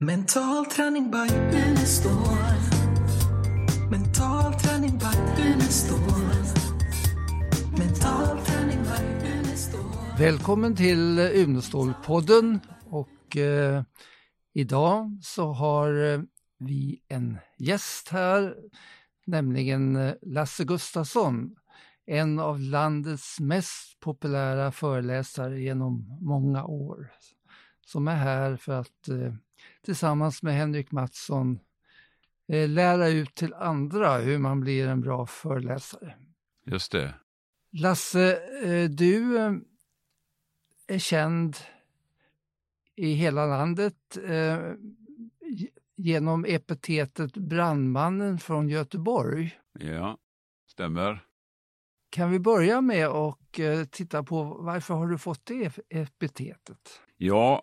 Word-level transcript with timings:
Mental 0.00 0.66
träning 0.66 1.10
by 1.10 1.34
Unestål. 1.52 2.12
Mental 3.90 4.52
träning 4.52 4.98
by 4.98 5.42
Unestål. 5.42 6.00
Mental 7.78 8.44
träning 8.44 8.82
by 8.82 9.28
Unestål. 9.28 9.80
Välkommen 10.18 10.76
till 10.76 11.18
Unestål-podden 11.18 12.60
och 12.90 13.36
eh, 13.36 13.82
idag 14.52 15.18
så 15.22 15.52
har 15.52 16.12
eh, 16.12 16.20
vi 16.58 17.02
en 17.08 17.38
gäst 17.58 18.08
här, 18.08 18.54
nämligen 19.26 19.96
eh, 19.96 20.14
Lasse 20.22 20.64
Gustafsson, 20.64 21.56
en 22.06 22.38
av 22.38 22.60
landets 22.60 23.40
mest 23.40 24.00
populära 24.00 24.72
föreläsare 24.72 25.60
genom 25.60 26.18
många 26.20 26.64
år, 26.64 27.12
som 27.86 28.08
är 28.08 28.16
här 28.16 28.56
för 28.56 28.72
att 28.72 29.08
eh, 29.08 29.34
tillsammans 29.82 30.42
med 30.42 30.54
Henrik 30.54 30.92
Mattsson 30.92 31.58
eh, 32.52 32.68
lära 32.68 33.08
ut 33.08 33.34
till 33.34 33.54
andra 33.54 34.18
hur 34.18 34.38
man 34.38 34.60
blir 34.60 34.88
en 34.88 35.00
bra 35.00 35.26
föreläsare. 35.26 36.14
Just 36.64 36.92
det. 36.92 37.14
Lasse, 37.72 38.38
eh, 38.64 38.90
du 38.90 39.38
eh, 39.38 39.52
är 40.86 40.98
känd 40.98 41.56
i 42.94 43.12
hela 43.12 43.46
landet 43.46 44.18
ge- 45.40 45.70
genom 45.96 46.44
epitetet 46.44 47.36
brandmannen 47.36 48.38
från 48.38 48.68
Göteborg. 48.68 49.58
Ja, 49.78 50.18
stämmer. 50.66 51.24
Kan 52.10 52.30
vi 52.30 52.38
börja 52.38 52.80
med 52.80 53.06
att 53.06 53.38
titta 53.90 54.22
på 54.22 54.44
varför 54.44 54.94
har 54.94 55.06
du 55.06 55.18
fått 55.18 55.46
det 55.46 55.78
epitetet? 55.88 57.00
Ja, 57.16 57.62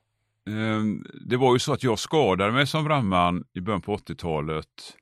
Ehm, 0.50 1.06
det 1.26 1.38
var 1.38 1.56
ju 1.56 1.60
så 1.60 1.74
att 1.74 1.84
jag 1.84 2.00
skadade 2.00 2.52
mig 2.52 2.68
som 2.68 2.84
brandman 2.84 3.44
i 3.54 3.62
början 3.62 3.82
på 3.82 3.98
80-talet. 3.98 4.98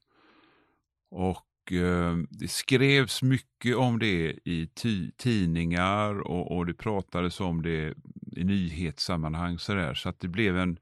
Och 1.11 1.71
ehm, 1.71 2.27
det 2.29 2.47
skrevs 2.47 3.21
mycket 3.21 3.75
om 3.75 3.99
det 3.99 4.39
i 4.45 4.69
tidningar 5.17 6.19
och, 6.19 6.57
och 6.57 6.65
det 6.65 6.73
pratades 6.73 7.39
om 7.39 7.61
det 7.61 7.93
i 8.35 8.43
nyhetssammanhang 8.43 9.59
så, 9.59 9.73
där, 9.73 9.93
så 9.93 10.09
att 10.09 10.19
det 10.19 10.27
blev 10.27 10.57
en, 10.57 10.75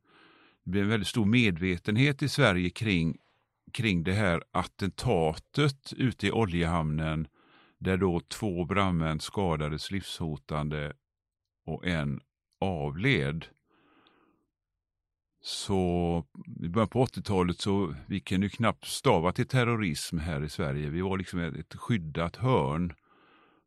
det 0.64 0.72
blev 0.72 0.84
en 0.84 0.90
väldigt 0.90 1.08
stor 1.08 1.26
medvetenhet 1.26 2.24
i 2.24 2.30
Sverige 2.30 2.70
kring, 2.70 3.18
kring 3.74 4.04
det 4.04 4.14
här 4.14 4.44
attentatet 4.52 5.94
ute 5.98 6.28
i 6.28 6.32
oljehamnen 6.32 7.28
där 7.80 7.98
då 7.98 8.20
två 8.20 8.66
brandmän 8.66 9.20
skadades 9.20 9.92
livshotande 9.92 10.94
och 11.66 11.88
en 11.88 12.20
avled. 12.62 13.46
Så 15.42 16.24
i 16.64 16.70
början 16.70 16.88
på 16.88 17.06
80-talet 17.06 17.60
så 17.60 17.96
vi 18.08 18.20
kunde 18.20 18.46
ju 18.46 18.50
knappt 18.50 18.86
stava 18.86 19.32
till 19.32 19.48
terrorism 19.48 20.18
här 20.18 20.44
i 20.44 20.50
Sverige. 20.50 20.90
Vi 20.90 21.02
var 21.02 21.18
liksom 21.18 21.40
ett, 21.40 21.76
skyddat 21.76 22.36
hörn. 22.36 22.94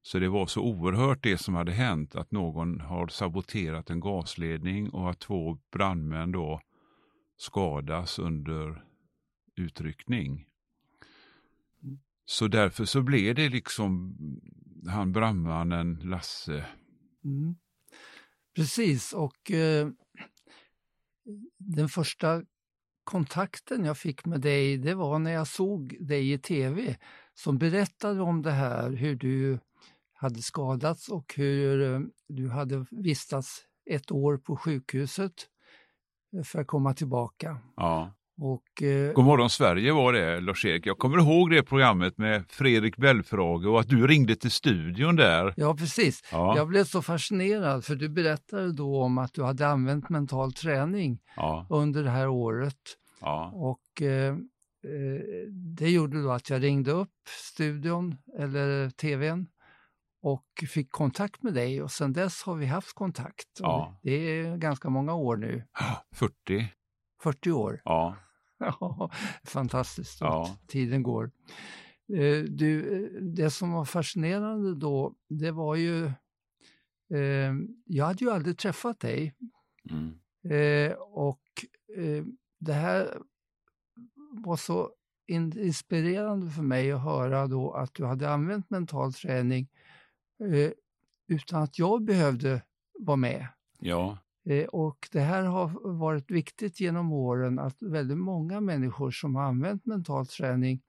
Så 0.03 0.19
det 0.19 0.29
var 0.29 0.47
så 0.47 0.61
oerhört 0.61 1.23
det 1.23 1.39
som 1.39 1.55
hade 1.55 1.73
hänt 1.73 2.15
att 2.15 2.31
någon 2.31 2.81
har 2.81 3.09
saboterat 3.09 3.91
en 3.91 4.01
gasledning 4.01 4.91
och 4.91 5.11
att 5.11 5.21
två 5.21 5.59
brandmän 5.73 6.33
då 6.33 6.61
skadas 7.37 8.19
under 8.19 8.85
utryckning. 9.57 10.47
Så 12.25 12.49
därför 12.49 12.85
så 12.85 13.03
blev 13.03 13.35
det 13.35 13.49
liksom 13.49 14.17
han 14.89 15.13
brandmannen 15.13 16.01
Lasse. 16.03 16.67
Mm. 17.25 17.55
Precis, 18.55 19.13
och 19.13 19.51
eh, 19.51 19.89
den 21.59 21.89
första 21.89 22.43
kontakten 23.05 23.85
jag 23.85 23.99
fick 23.99 24.25
med 24.25 24.41
dig, 24.41 24.79
det 24.79 24.95
var 24.95 25.19
när 25.19 25.33
jag 25.33 25.47
såg 25.47 25.97
dig 26.01 26.33
i 26.33 26.39
tv 26.39 26.97
som 27.35 27.59
berättade 27.59 28.21
om 28.21 28.43
det 28.43 28.51
här, 28.51 28.91
hur 28.91 29.17
du 29.17 29.59
hade 30.13 30.43
skadats 30.43 31.09
och 31.09 31.35
hur 31.37 31.95
eh, 31.95 32.01
du 32.29 32.49
hade 32.49 32.87
vistats 32.91 33.65
ett 33.91 34.11
år 34.11 34.37
på 34.37 34.57
sjukhuset 34.57 35.33
eh, 36.37 36.43
för 36.43 36.61
att 36.61 36.67
komma 36.67 36.95
tillbaka. 36.95 37.59
Ja. 37.77 38.13
Och, 38.45 38.83
eh, 38.83 39.13
God 39.13 39.25
morgon 39.25 39.51
Sverige 39.51 39.93
var 39.93 40.13
det, 40.13 40.41
Lars-Erik. 40.41 40.87
Jag 40.87 40.99
kommer 40.99 41.19
ihåg 41.19 41.51
det 41.51 41.63
programmet 41.63 42.19
med 42.19 42.45
Fredrik 42.49 42.97
Belfrage 42.97 43.67
och 43.67 43.81
att 43.81 43.89
du 43.89 44.07
ringde 44.07 44.37
till 44.37 44.51
studion 44.51 45.17
där. 45.17 45.55
ja, 45.57 45.75
precis. 45.75 46.23
Ja, 46.33 46.57
Jag 46.57 46.69
blev 46.69 46.85
så 46.85 47.03
fascinerad 47.03 47.85
för 47.85 47.95
du 47.95 48.09
berättade 48.09 48.73
då 48.73 49.03
om 49.03 49.19
att 49.19 49.35
du 49.35 49.43
hade 49.43 49.67
använt 49.69 50.09
mental 50.09 50.53
träning 50.53 51.19
ja, 51.37 51.67
under 51.71 52.05
det 52.05 52.11
här 52.11 52.29
året 52.29 52.77
ja, 53.21 53.51
Och 53.55 54.03
eh, 54.03 54.35
eh, 54.35 54.37
det 55.77 55.91
gjorde 55.91 56.23
då 56.23 56.31
att 56.31 56.51
jag 56.51 56.63
ringde 56.63 56.91
upp 56.93 57.11
studion 57.27 58.17
eller 58.39 58.91
tvn 58.91 59.47
och 60.23 60.45
fick 60.69 60.91
kontakt 60.91 61.43
med 61.43 61.55
dig 61.55 61.83
och 61.83 61.91
sedan 61.91 62.13
dess 62.13 62.43
har 62.43 62.55
vi 62.55 62.67
haft 62.67 62.93
kontakt. 62.93 63.49
Ja. 63.59 64.01
Det 64.03 64.13
är 64.13 64.57
ganska 64.57 64.89
många 64.89 65.15
år 65.15 65.37
nu, 65.37 65.65
40. 66.15 66.69
40 67.23 67.51
år. 67.53 67.81
Ja, 67.85 68.17
Ja, 68.81 69.11
Fantastiskt 69.45 70.21
Ja. 70.21 70.57
tiden 70.67 71.03
går. 71.03 71.31
Eh, 72.13 72.43
Du, 72.45 73.05
eh, 73.07 73.23
det 73.23 73.51
som 73.51 73.73
var 73.73 73.85
fascinerande 73.85 74.75
då, 74.75 75.15
det 75.29 75.51
var 75.51 75.75
ju, 75.77 76.05
eh, 77.15 77.53
jag 77.85 78.05
hade 78.07 78.25
ju 78.25 78.31
aldrig 78.31 78.59
träffat 78.59 79.01
dig 79.01 79.35
mm. 79.91 80.19
Eh, 80.45 80.93
och 80.99 81.43
eh, 81.97 82.25
det 82.59 82.73
här 82.73 83.19
var 84.45 84.57
så 84.57 84.91
in- 85.27 85.59
inspirerande 85.59 86.51
för 86.51 86.63
mig 86.63 86.93
att 86.93 87.03
höra 87.03 87.47
då 87.47 87.73
att 87.73 87.95
du 87.95 88.05
hade 88.05 88.31
använt 88.31 88.71
mental 88.71 89.13
träning 89.13 89.69
eh, 90.41 90.71
utan 91.29 91.63
att 91.63 91.79
jag 91.79 92.03
behövde 92.05 92.63
vara 92.99 93.17
med. 93.17 93.47
ja, 93.81 94.19
och 94.69 95.09
det 95.13 95.21
här 95.21 95.43
har 95.43 95.97
varit 95.99 96.31
viktigt 96.31 96.81
genom 96.81 97.13
åren 97.13 97.59
att 97.59 97.83
väldigt 97.83 98.19
många 98.19 98.61
människor 98.61 99.11
som 99.11 99.35
har 99.35 99.43
använt 99.43 99.87
mental 99.87 100.27
träning 100.27 100.83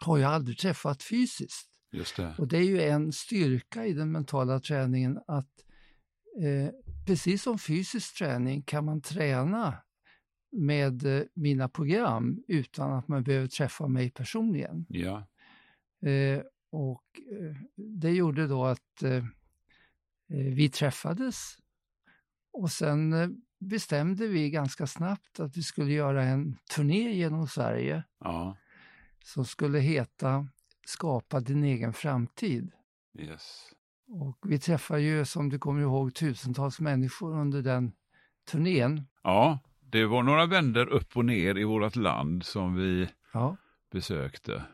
har 0.00 0.18
jag 0.18 0.32
aldrig 0.32 0.58
träffat 0.58 1.02
fysiskt. 1.02 1.70
det. 2.16 2.34
Och 2.38 2.48
det 2.48 2.56
är 2.56 2.62
ju 2.62 2.82
en 2.82 3.12
styrka 3.12 3.86
i 3.86 3.92
den 3.92 4.12
mentala 4.12 4.60
träningen 4.60 5.18
att 5.26 5.50
eh, 6.42 6.70
precis 7.06 7.42
som 7.42 7.58
fysisk 7.58 8.18
träning 8.18 8.62
kan 8.62 8.84
man 8.84 9.00
träna 9.00 9.74
med 10.52 11.06
eh, 11.06 11.22
mina 11.34 11.68
program 11.68 12.44
utan 12.48 12.92
att 12.92 13.08
man 13.08 13.22
behöver 13.22 13.48
träffa 13.48 13.88
mig 13.88 14.10
personligen. 14.10 14.86
Ja, 14.88 15.26
Eh, 16.02 16.42
och 16.70 17.04
eh, 17.32 17.56
det 17.76 18.10
gjorde 18.10 18.46
då 18.46 18.64
att 18.64 19.02
eh, 19.02 19.12
eh, 19.12 19.24
vi 20.28 20.68
träffades 20.68 21.56
och 22.52 22.70
sen 22.70 23.12
eh, 23.12 23.28
bestämde 23.60 24.26
vi 24.26 24.50
ganska 24.50 24.86
snabbt 24.86 25.40
att 25.40 25.56
vi 25.56 25.62
skulle 25.62 25.92
göra 25.92 26.22
en 26.24 26.56
turné 26.74 27.12
genom 27.12 27.46
Sverige 27.48 28.02
ja, 28.20 28.56
som 29.24 29.44
skulle 29.44 29.78
heta 29.78 30.48
Skapa 30.86 31.40
din 31.40 31.64
egen 31.64 31.92
framtid. 31.92 32.72
yes. 33.18 33.72
Och 34.08 34.38
vi 34.46 34.58
träffar 34.58 34.96
ju, 34.98 35.24
som 35.24 35.48
du 35.48 35.58
kommer 35.58 35.82
ihåg, 35.82 36.14
tusentals 36.14 36.80
människor 36.80 37.34
under 37.40 37.62
den 37.62 37.92
turnén. 38.50 39.06
Ja, 39.22 39.58
det 39.80 40.06
var 40.06 40.22
några 40.22 40.46
vänder 40.46 40.86
upp 40.86 41.16
och 41.16 41.24
ner 41.24 41.58
i 41.58 41.64
vårt 41.64 41.96
land 41.96 42.44
som 42.44 42.74
vi 42.74 43.08
Ja. 43.32 43.56
besökte. 43.92 44.64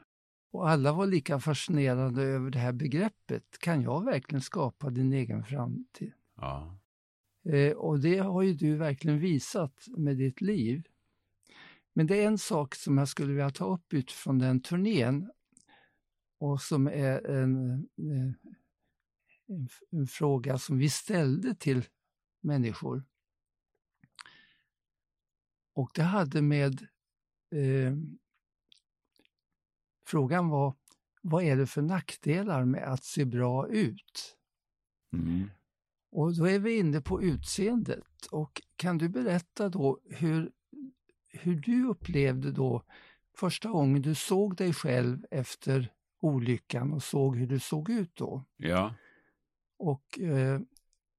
Och 0.52 0.68
alla 0.70 0.92
var 0.92 1.06
lika 1.06 1.40
fascinerade 1.40 2.22
över 2.22 2.50
det 2.50 2.58
här 2.58 2.72
begreppet. 2.72 3.58
Kan 3.60 3.82
jag 3.82 4.04
verkligen 4.04 4.42
skapa 4.42 4.90
din 4.90 5.12
egen 5.12 5.44
framtid? 5.44 6.12
Ja, 6.36 6.78
Eh, 7.48 7.72
och 7.72 8.00
det 8.00 8.18
har 8.18 8.42
ju 8.42 8.54
du 8.54 8.76
verkligen 8.76 9.18
visat 9.18 9.86
med 9.96 10.16
ditt 10.16 10.40
liv. 10.40 10.86
Men 11.92 12.06
det 12.06 12.22
är 12.22 12.26
en 12.26 12.38
sak 12.38 12.74
som 12.74 12.98
jag 12.98 13.08
skulle 13.08 13.32
vilja 13.32 13.50
ta 13.50 13.64
upp 13.74 13.92
utifrån 13.92 14.38
den 14.38 14.60
turnén 14.60 15.30
och 16.38 16.62
som 16.62 16.86
är 16.86 17.26
en, 17.26 17.72
eh, 17.74 18.32
en, 19.46 19.68
en 19.90 20.06
fråga 20.06 20.58
som 20.58 20.78
vi 20.78 20.90
ställde 20.90 21.54
till 21.54 21.84
människor. 22.40 23.04
Och 25.74 25.90
det 25.94 26.02
hade 26.02 26.42
med... 26.42 26.86
Eh, 27.50 27.96
frågan 30.06 30.48
var, 30.48 30.74
vad 31.22 31.44
är 31.44 31.56
det 31.56 31.66
för 31.66 31.82
nackdelar 31.82 32.64
med 32.64 32.92
att 32.92 33.04
se 33.04 33.24
bra 33.24 33.68
ut? 33.68 34.36
mm. 35.12 35.50
Och 36.10 36.36
då 36.36 36.48
är 36.48 36.58
vi 36.58 36.78
inne 36.78 37.00
på 37.00 37.22
utseendet. 37.22 38.26
Och 38.30 38.62
kan 38.76 38.98
du 38.98 39.08
berätta 39.08 39.68
då 39.68 40.00
hur, 40.10 40.50
hur 41.28 41.56
du 41.56 41.86
upplevde 41.88 42.52
då 42.52 42.82
första 43.36 43.68
gången 43.68 44.02
du 44.02 44.14
såg 44.14 44.56
dig 44.56 44.72
själv 44.72 45.18
efter 45.30 45.92
olyckan 46.20 46.92
och 46.92 47.02
såg 47.02 47.36
hur 47.36 47.46
du 47.46 47.58
såg 47.60 47.90
ut 47.90 48.16
då? 48.16 48.44
ja, 48.56 48.94
Och 49.78 50.18
eh, 50.20 50.60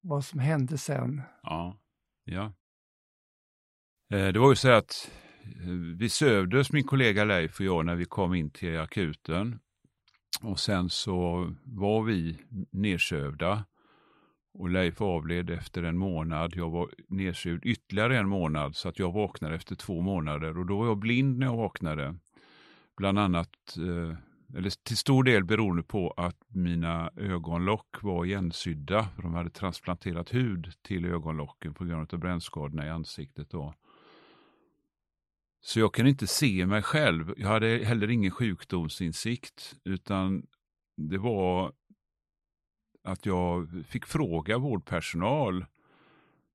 vad 0.00 0.24
som 0.24 0.40
hände 0.40 0.78
sen? 0.78 1.22
ja, 1.42 1.78
ja. 2.24 2.52
Eh, 4.10 4.28
Det 4.28 4.38
var 4.38 4.50
ju 4.50 4.56
så 4.56 4.70
att 4.70 5.10
eh, 5.44 5.96
vi 5.98 6.08
sövdes, 6.08 6.72
min 6.72 6.84
kollega 6.84 7.24
Leif 7.24 7.60
och 7.60 7.66
jag, 7.66 7.86
när 7.86 7.94
vi 7.96 8.04
kom 8.04 8.34
in 8.34 8.50
till 8.50 8.78
akuten. 8.78 9.58
Och 10.42 10.60
sen 10.60 10.90
så 10.90 11.52
var 11.64 12.02
vi 12.02 12.38
nedsövda. 12.70 13.64
Och 14.54 14.70
Leif 14.70 15.00
avled 15.00 15.50
efter 15.50 15.82
en 15.82 15.98
månad. 15.98 16.52
Jag 16.56 16.70
var 16.70 16.90
nedsövd 17.08 17.64
ytterligare 17.64 18.18
en 18.18 18.28
månad 18.28 18.76
så 18.76 18.88
att 18.88 18.98
jag 18.98 19.12
vaknade 19.12 19.54
efter 19.54 19.74
två 19.74 20.00
månader. 20.00 20.58
Och 20.58 20.66
då 20.66 20.78
var 20.78 20.86
jag 20.86 20.98
blind 20.98 21.38
när 21.38 21.46
jag 21.46 21.56
vaknade. 21.56 22.16
Bland 22.96 23.18
annat, 23.18 23.76
eh, 23.76 24.16
eller 24.56 24.84
till 24.84 24.96
stor 24.96 25.24
del 25.24 25.44
beroende 25.44 25.82
på 25.82 26.10
att 26.10 26.36
mina 26.48 27.10
ögonlock 27.16 28.02
var 28.02 28.24
igensydda. 28.24 29.08
För 29.14 29.22
de 29.22 29.34
hade 29.34 29.50
transplanterat 29.50 30.34
hud 30.34 30.72
till 30.82 31.04
ögonlocken 31.04 31.74
på 31.74 31.84
grund 31.84 32.14
av 32.14 32.18
brännskadorna 32.18 32.86
i 32.86 32.90
ansiktet. 32.90 33.50
Då. 33.50 33.74
Så 35.60 35.80
jag 35.80 35.94
kunde 35.94 36.10
inte 36.10 36.26
se 36.26 36.66
mig 36.66 36.82
själv. 36.82 37.34
Jag 37.36 37.48
hade 37.48 37.66
heller 37.84 38.10
ingen 38.10 38.30
sjukdomsinsikt, 38.30 39.74
utan 39.84 40.46
det 40.96 41.18
var 41.18 41.72
att 43.08 43.26
jag 43.26 43.84
fick 43.88 44.06
fråga 44.06 44.58
vårdpersonal 44.58 45.64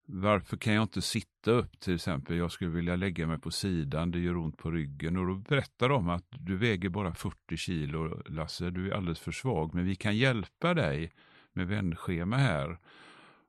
varför 0.05 0.57
kan 0.57 0.73
jag 0.73 0.83
inte 0.83 1.01
sitta 1.01 1.51
upp 1.51 1.79
till 1.79 1.95
exempel? 1.95 2.35
Jag 2.37 2.51
skulle 2.51 2.69
vilja 2.69 2.95
lägga 2.95 3.27
mig 3.27 3.39
på 3.39 3.51
sidan, 3.51 4.11
det 4.11 4.19
gör 4.19 4.37
ont 4.37 4.57
på 4.57 4.71
ryggen. 4.71 5.17
Och 5.17 5.27
då 5.27 5.35
berättar 5.35 5.89
de 5.89 6.09
att 6.09 6.25
du 6.29 6.55
väger 6.55 6.89
bara 6.89 7.13
40 7.13 7.57
kilo 7.57 8.23
Lasse, 8.25 8.69
du 8.69 8.91
är 8.91 8.95
alldeles 8.95 9.19
för 9.19 9.31
svag. 9.31 9.73
Men 9.73 9.85
vi 9.85 9.95
kan 9.95 10.17
hjälpa 10.17 10.73
dig 10.73 11.11
med 11.53 11.67
vändschema 11.67 12.37
här. 12.37 12.77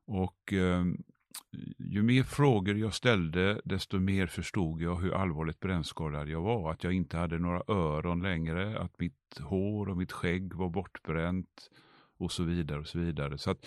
Och 0.05 0.53
eh, 0.53 0.85
ju 1.77 2.03
mer 2.03 2.23
frågor 2.23 2.77
jag 2.77 2.93
ställde, 2.93 3.61
desto 3.63 3.99
mer 3.99 4.27
förstod 4.27 4.81
jag 4.81 4.95
hur 4.95 5.13
allvarligt 5.13 5.59
brännskadad 5.59 6.29
jag 6.29 6.41
var. 6.41 6.71
Att 6.71 6.83
jag 6.83 6.93
inte 6.93 7.17
hade 7.17 7.39
några 7.39 7.63
öron 7.67 8.21
längre, 8.21 8.79
att 8.79 8.99
mitt 8.99 9.39
hår 9.39 9.89
och 9.89 9.97
mitt 9.97 10.11
skägg 10.11 10.53
var 10.53 10.69
bortbränt 10.69 11.69
och 12.17 12.31
så 12.31 12.43
vidare. 12.43 12.79
och 12.79 12.87
så 12.87 12.99
vidare. 12.99 13.37
Så 13.37 13.51
att 13.51 13.65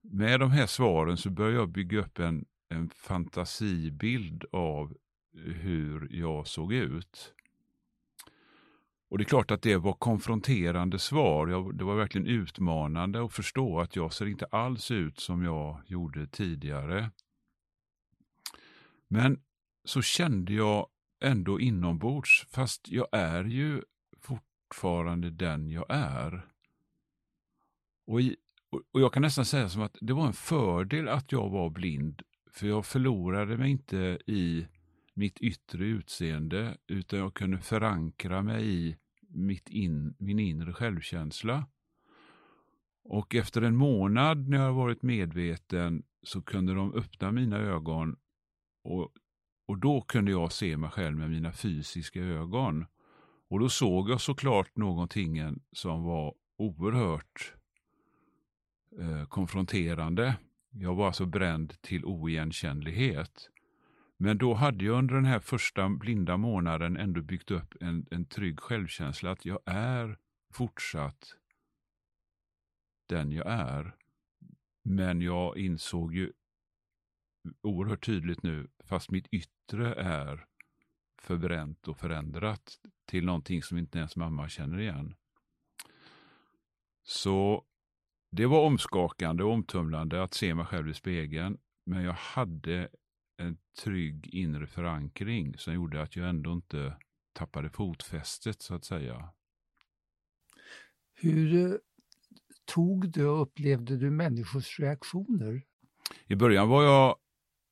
med 0.00 0.40
de 0.40 0.50
här 0.50 0.66
svaren 0.66 1.16
så 1.16 1.30
började 1.30 1.56
jag 1.56 1.68
bygga 1.68 1.98
upp 1.98 2.18
en, 2.18 2.44
en 2.68 2.90
fantasibild 2.90 4.44
av 4.52 4.96
hur 5.34 6.08
jag 6.10 6.46
såg 6.46 6.72
ut. 6.72 7.34
Och 9.10 9.18
det 9.18 9.22
är 9.22 9.28
klart 9.28 9.50
att 9.50 9.62
det 9.62 9.76
var 9.76 9.92
konfronterande 9.92 10.98
svar. 10.98 11.48
Jag, 11.48 11.74
det 11.74 11.84
var 11.84 11.96
verkligen 11.96 12.26
utmanande 12.26 13.24
att 13.24 13.32
förstå 13.32 13.80
att 13.80 13.96
jag 13.96 14.12
ser 14.12 14.26
inte 14.26 14.46
alls 14.46 14.90
ut 14.90 15.20
som 15.20 15.42
jag 15.42 15.80
gjorde 15.86 16.26
tidigare. 16.26 17.10
Men 19.08 19.40
så 19.84 20.02
kände 20.02 20.52
jag 20.52 20.86
ändå 21.20 21.60
inombords, 21.60 22.46
fast 22.50 22.88
jag 22.88 23.08
är 23.12 23.44
ju 23.44 23.82
fortfarande 24.20 25.30
den 25.30 25.70
jag 25.70 25.86
är. 25.88 26.46
Och, 28.08 28.20
i, 28.20 28.36
och 28.92 29.00
jag 29.00 29.12
kan 29.12 29.22
nästan 29.22 29.44
säga 29.44 29.68
som 29.68 29.82
att 29.82 29.96
det 30.00 30.12
var 30.12 30.26
en 30.26 30.32
fördel 30.32 31.08
att 31.08 31.32
jag 31.32 31.50
var 31.50 31.70
blind, 31.70 32.22
för 32.50 32.66
jag 32.66 32.86
förlorade 32.86 33.56
mig 33.56 33.70
inte 33.70 34.18
i 34.26 34.66
mitt 35.14 35.40
yttre 35.40 35.84
utseende, 35.84 36.76
utan 36.86 37.18
jag 37.18 37.34
kunde 37.34 37.58
förankra 37.58 38.42
mig 38.42 38.66
i 38.68 38.96
mitt 39.28 39.68
in, 39.68 40.14
min 40.18 40.38
inre 40.38 40.72
självkänsla. 40.72 41.66
Och 43.04 43.34
efter 43.34 43.62
en 43.62 43.76
månad 43.76 44.48
när 44.48 44.58
jag 44.58 44.72
varit 44.72 45.02
medveten 45.02 46.02
så 46.22 46.42
kunde 46.42 46.74
de 46.74 46.94
öppna 46.94 47.32
mina 47.32 47.58
ögon 47.58 48.16
och, 48.84 49.12
och 49.66 49.78
då 49.78 50.00
kunde 50.00 50.30
jag 50.30 50.52
se 50.52 50.76
mig 50.76 50.90
själv 50.90 51.16
med 51.16 51.30
mina 51.30 51.52
fysiska 51.52 52.20
ögon. 52.20 52.86
Och 53.50 53.60
då 53.60 53.68
såg 53.68 54.10
jag 54.10 54.20
såklart 54.20 54.76
någonting 54.76 55.60
som 55.72 56.02
var 56.02 56.34
oerhört 56.58 57.57
Eh, 58.96 59.24
konfronterande. 59.24 60.36
Jag 60.70 60.94
var 60.94 61.06
alltså 61.06 61.26
bränd 61.26 61.80
till 61.80 62.04
oigenkännlighet. 62.04 63.50
Men 64.16 64.38
då 64.38 64.54
hade 64.54 64.84
jag 64.84 64.98
under 64.98 65.14
den 65.14 65.24
här 65.24 65.40
första 65.40 65.88
blinda 65.88 66.36
månaden 66.36 66.96
ändå 66.96 67.22
byggt 67.22 67.50
upp 67.50 67.74
en, 67.80 68.06
en 68.10 68.24
trygg 68.24 68.60
självkänsla 68.60 69.30
att 69.30 69.44
jag 69.44 69.58
är 69.66 70.18
fortsatt 70.52 71.36
den 73.06 73.32
jag 73.32 73.46
är. 73.46 73.96
Men 74.82 75.20
jag 75.20 75.58
insåg 75.58 76.14
ju 76.14 76.32
oerhört 77.62 78.06
tydligt 78.06 78.42
nu, 78.42 78.68
fast 78.84 79.10
mitt 79.10 79.26
yttre 79.30 79.94
är 79.94 80.46
förbränt 81.18 81.88
och 81.88 81.98
förändrat 81.98 82.80
till 83.04 83.24
någonting 83.24 83.62
som 83.62 83.78
inte 83.78 83.98
ens 83.98 84.16
mamma 84.16 84.48
känner 84.48 84.80
igen. 84.80 85.14
Så 87.02 87.64
det 88.30 88.46
var 88.46 88.60
omskakande 88.60 89.44
och 89.44 89.52
omtumlande 89.52 90.22
att 90.22 90.34
se 90.34 90.54
mig 90.54 90.66
själv 90.66 90.88
i 90.88 90.94
spegeln, 90.94 91.58
men 91.86 92.02
jag 92.02 92.12
hade 92.12 92.88
en 93.36 93.58
trygg 93.82 94.28
inre 94.34 94.66
förankring 94.66 95.58
som 95.58 95.74
gjorde 95.74 96.02
att 96.02 96.16
jag 96.16 96.28
ändå 96.28 96.52
inte 96.52 96.96
tappade 97.32 97.70
fotfästet 97.70 98.62
så 98.62 98.74
att 98.74 98.84
säga. 98.84 99.28
Hur 101.14 101.66
eh, 101.66 101.76
tog 102.64 103.10
du 103.10 103.26
och 103.26 103.42
upplevde 103.42 103.96
du 103.96 104.10
människors 104.10 104.80
reaktioner? 104.80 105.62
I 106.26 106.34
början 106.34 106.68
var 106.68 106.82
jag 106.82 107.16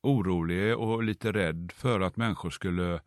orolig 0.02 0.76
och 0.76 1.02
lite 1.02 1.32
rädd 1.32 1.72
för 1.74 2.00
att 2.00 2.16
människor 2.16 2.50
skulle 2.50 3.00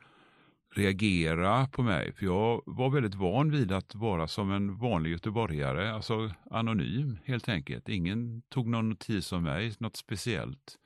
reagera 0.72 1.68
på 1.68 1.84
mig. 1.84 2.14
För 2.14 2.26
jag 2.26 2.62
var 2.66 2.90
väldigt 2.90 3.16
van 3.16 3.52
vid 3.52 3.72
att 3.72 3.96
vara 3.96 4.28
som 4.28 4.52
en 4.52 4.78
vanlig 4.78 5.12
göteborgare, 5.12 5.92
alltså 5.94 6.32
anonym 6.52 7.18
helt 7.26 7.50
enkelt. 7.50 7.90
Ingen 7.90 8.42
tog 8.42 8.68
någon 8.68 8.90
notis 8.90 9.32
om 9.32 9.44
mig, 9.44 9.74
något 9.80 9.96
speciellt. 9.96 10.80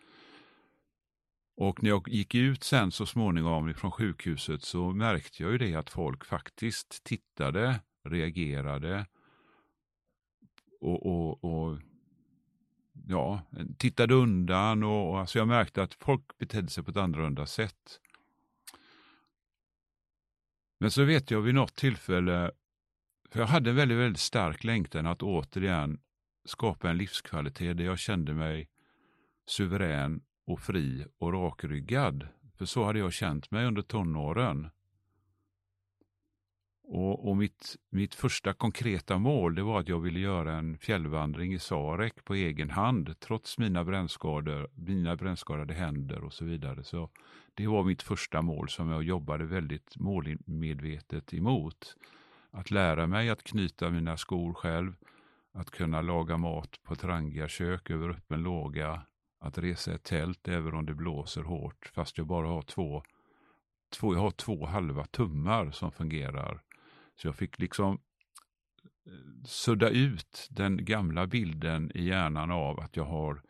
Och 1.56 1.84
när 1.84 1.90
jag 1.90 2.10
gick 2.10 2.36
ut 2.36 2.64
sen 2.64 2.92
så 2.92 3.06
småningom 3.06 3.74
från 3.74 3.92
sjukhuset 3.92 4.62
så 4.62 4.92
märkte 4.92 5.44
jag 5.44 5.52
ju 5.52 5.58
det 5.58 5.76
att 5.76 5.90
folk 5.90 6.26
faktiskt 6.26 7.04
tittade, 7.04 7.80
reagerade 8.04 9.06
och, 10.82 11.06
och, 11.06 11.44
och 11.44 11.80
ja, 13.08 13.42
tittade 13.78 14.14
undan 14.14 14.84
och, 14.84 15.10
och 15.10 15.20
alltså 15.20 15.40
jag 15.40 15.48
märkte 15.48 15.84
att 15.84 15.94
folk 15.94 16.38
betedde 16.38 16.68
sig 16.68 16.84
på 16.84 16.92
ett 16.92 16.98
annorlunda 16.98 17.46
sätt. 17.46 18.00
Men 20.84 20.92
så 20.92 21.04
vet 21.04 21.32
jag 21.32 21.42
vid 21.42 21.56
något 21.56 21.76
tillfälle, 21.76 22.52
för 23.30 23.40
jag 23.40 23.48
hade 23.48 23.70
en 23.70 23.76
väldigt, 23.76 23.98
väldigt 23.98 24.22
stark 24.22 24.64
längtan 24.64 25.08
att 25.08 25.24
återigen 25.24 26.00
skapa 26.46 26.90
en 26.90 26.98
livskvalitet 26.98 27.78
där 27.78 27.84
jag 27.84 28.00
kände 28.00 28.34
mig 28.34 28.70
suverän 29.48 30.22
och 30.48 30.60
fri 30.60 31.06
och 31.18 31.34
rakryggad. 31.34 32.28
För 32.58 32.66
så 32.66 32.84
hade 32.84 33.00
jag 33.00 33.14
känt 33.14 33.52
mig 33.52 33.66
under 33.66 33.82
tonåren. 33.82 34.70
Och, 36.86 37.30
och 37.30 37.38
mitt, 37.38 37.76
mitt 37.90 38.16
första 38.16 38.54
konkreta 38.54 39.18
mål 39.18 39.56
det 39.56 39.64
var 39.64 39.80
att 39.80 39.88
jag 39.88 40.00
ville 40.00 40.20
göra 40.20 40.54
en 40.54 40.78
fjällvandring 40.78 41.54
i 41.54 41.60
Sarek 41.60 42.26
på 42.26 42.36
egen 42.36 42.70
hand, 42.70 43.20
trots 43.20 43.58
mina 43.58 43.84
brännskador, 43.84 44.70
mina 44.76 45.16
brännskadade 45.16 45.74
händer 45.74 46.24
och 46.24 46.34
så 46.34 46.46
vidare. 46.46 46.84
Så 46.84 47.10
det 47.54 47.68
var 47.68 47.84
mitt 47.84 48.02
första 48.02 48.42
mål 48.42 48.70
som 48.70 48.90
jag 48.90 49.04
jobbade 49.04 49.46
väldigt 49.46 49.98
målmedvetet 49.98 51.34
emot. 51.34 51.96
Att 52.52 52.72
lära 52.72 53.08
mig 53.08 53.30
att 53.30 53.44
knyta 53.44 53.90
mina 53.90 54.18
skor 54.18 54.54
själv, 54.54 54.94
att 55.54 55.72
kunna 55.72 56.02
laga 56.02 56.38
mat 56.38 56.80
på 56.84 56.96
trangiga 56.96 57.48
kök 57.48 57.90
över 57.90 58.10
öppen 58.10 58.44
låga, 58.44 59.02
att 59.40 59.58
resa 59.58 59.94
ett 59.94 60.04
tält 60.04 60.48
även 60.48 60.74
om 60.74 60.86
det 60.86 60.94
blåser 60.94 61.44
hårt, 61.44 61.92
fast 61.94 62.18
jag 62.18 62.28
bara 62.28 62.48
har 62.48 62.62
två, 62.62 63.04
två, 63.90 64.14
jag 64.14 64.22
har 64.22 64.32
två 64.32 64.66
halva 64.66 65.06
tummar 65.06 65.72
som 65.72 65.92
fungerar. 65.92 66.62
Så 67.16 67.28
jag 67.28 67.36
fick 67.36 67.60
liksom 67.60 68.02
eh, 69.06 69.44
sudda 69.46 69.90
ut 69.90 70.48
den 70.52 70.86
gamla 70.86 71.28
bilden 71.28 71.92
i 71.96 72.04
hjärnan 72.04 72.52
av 72.52 72.80
att 72.80 72.96
jag 72.96 73.06
har 73.06 73.42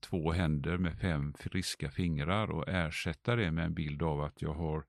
två 0.00 0.32
händer 0.32 0.78
med 0.78 0.98
fem 0.98 1.34
friska 1.34 1.90
fingrar 1.90 2.50
och 2.50 2.68
ersätta 2.68 3.36
det 3.36 3.50
med 3.50 3.64
en 3.64 3.74
bild 3.74 4.02
av 4.02 4.20
att 4.20 4.42
jag 4.42 4.54
har 4.54 4.84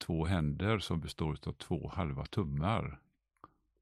två 0.00 0.24
händer 0.24 0.78
som 0.78 1.00
består 1.00 1.38
av 1.46 1.52
två 1.52 1.88
halva 1.88 2.26
tummar. 2.26 3.00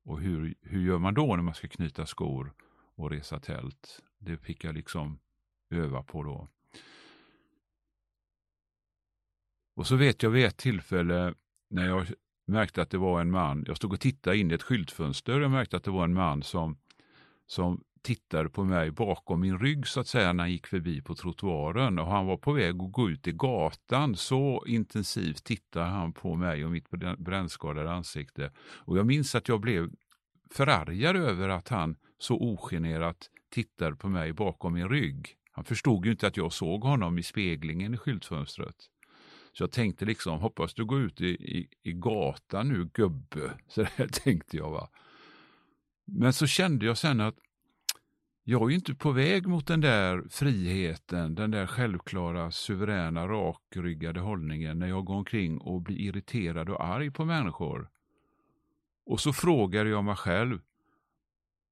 Och 0.05 0.21
hur, 0.21 0.55
hur 0.61 0.83
gör 0.83 0.99
man 0.99 1.15
då 1.15 1.37
när 1.37 1.43
man 1.43 1.55
ska 1.55 1.69
knyta 1.69 2.07
skor 2.07 2.55
och 2.95 3.11
resa 3.11 3.41
tält? 3.41 4.03
Det 4.19 4.37
fick 4.37 4.65
jag 4.65 4.75
liksom 4.75 5.19
öva 5.71 6.03
på 6.03 6.23
då. 6.23 6.49
Och 9.75 9.87
så 9.87 9.97
vet 9.97 10.23
jag 10.23 10.31
vid 10.31 10.45
ett 10.45 10.57
tillfälle 10.57 11.35
när 11.71 11.87
jag 11.87 12.07
märkte 12.49 12.83
att 12.83 12.91
det 12.91 12.99
var 12.99 13.21
en 13.21 13.31
man, 13.31 13.65
jag 13.67 13.77
stod 13.77 13.93
och 13.93 14.01
tittade 14.01 14.39
in 14.39 14.51
i 14.51 14.55
ett 14.55 14.63
skyltfönster 14.63 15.41
och 15.41 15.51
märkte 15.51 15.77
att 15.77 15.85
det 15.85 15.91
var 15.91 16.05
en 16.05 16.15
man 16.15 16.43
som, 16.43 16.79
som 17.47 17.81
tittade 18.03 18.49
på 18.49 18.65
mig 18.65 18.91
bakom 18.91 19.41
min 19.41 19.59
rygg 19.59 19.87
så 19.87 20.01
att 20.01 20.07
säga 20.07 20.33
när 20.33 20.45
han 20.45 20.53
gick 20.53 20.67
förbi 20.67 21.03
på 21.03 21.15
trottoaren 21.15 21.99
och 21.99 22.07
han 22.07 22.27
var 22.27 22.37
på 22.37 22.53
väg 22.53 22.83
att 22.83 22.93
gå 22.93 23.11
ut 23.11 23.27
i 23.27 23.33
gatan. 23.33 24.17
Så 24.17 24.65
intensivt 24.67 25.45
tittade 25.45 25.87
han 25.87 26.13
på 26.13 26.35
mig 26.35 26.65
och 26.65 26.71
mitt 26.71 26.91
brännskadade 27.19 27.93
ansikte. 27.93 28.51
Och 28.59 28.99
jag 28.99 29.07
minns 29.07 29.35
att 29.35 29.49
jag 29.49 29.61
blev 29.61 29.91
förargad 30.51 31.17
över 31.17 31.49
att 31.49 31.69
han 31.69 31.97
så 32.19 32.37
ogenerat 32.37 33.31
tittade 33.51 33.97
på 33.97 34.09
mig 34.09 34.33
bakom 34.33 34.75
min 34.75 34.89
rygg. 34.89 35.35
Han 35.53 35.65
förstod 35.65 36.05
ju 36.05 36.11
inte 36.11 36.27
att 36.27 36.37
jag 36.37 36.53
såg 36.53 36.85
honom 36.85 37.19
i 37.19 37.23
speglingen 37.23 37.95
i 37.95 37.97
skyltfönstret. 37.97 38.77
Så 39.59 39.65
jag 39.65 39.73
tänkte 39.73 40.05
liksom, 40.05 40.41
hoppas 40.41 40.75
du 40.75 40.85
går 40.85 41.01
ut 41.01 41.21
i, 41.21 41.27
i, 41.27 41.69
i 41.83 41.93
gatan 41.93 42.69
nu 42.69 42.85
gubbe. 42.95 43.59
Så 43.69 43.83
där 43.83 44.07
tänkte 44.07 44.57
jag. 44.57 44.71
va. 44.71 44.89
Men 46.05 46.33
så 46.33 46.47
kände 46.47 46.87
jag 46.87 46.99
sen 46.99 47.21
att 47.21 47.35
jag 48.45 48.71
är 48.71 48.75
inte 48.75 48.95
på 48.95 49.13
väg 49.13 49.47
mot 49.47 49.67
den 49.67 49.81
där 49.81 50.25
friheten, 50.31 51.35
den 51.35 51.51
där 51.51 51.67
självklara, 51.67 52.51
suveräna, 52.51 53.29
rakryggade 53.29 54.21
hållningen 54.21 54.79
när 54.79 54.89
jag 54.89 55.05
går 55.05 55.15
omkring 55.15 55.59
och 55.59 55.83
blir 55.83 56.01
irriterad 56.01 56.69
och 56.69 56.85
arg 56.85 57.11
på 57.11 57.25
människor. 57.25 57.89
Och 59.07 59.21
så 59.21 59.33
frågade 59.33 59.91
jag 59.91 60.05
mig 60.05 60.17
själv, 60.17 60.61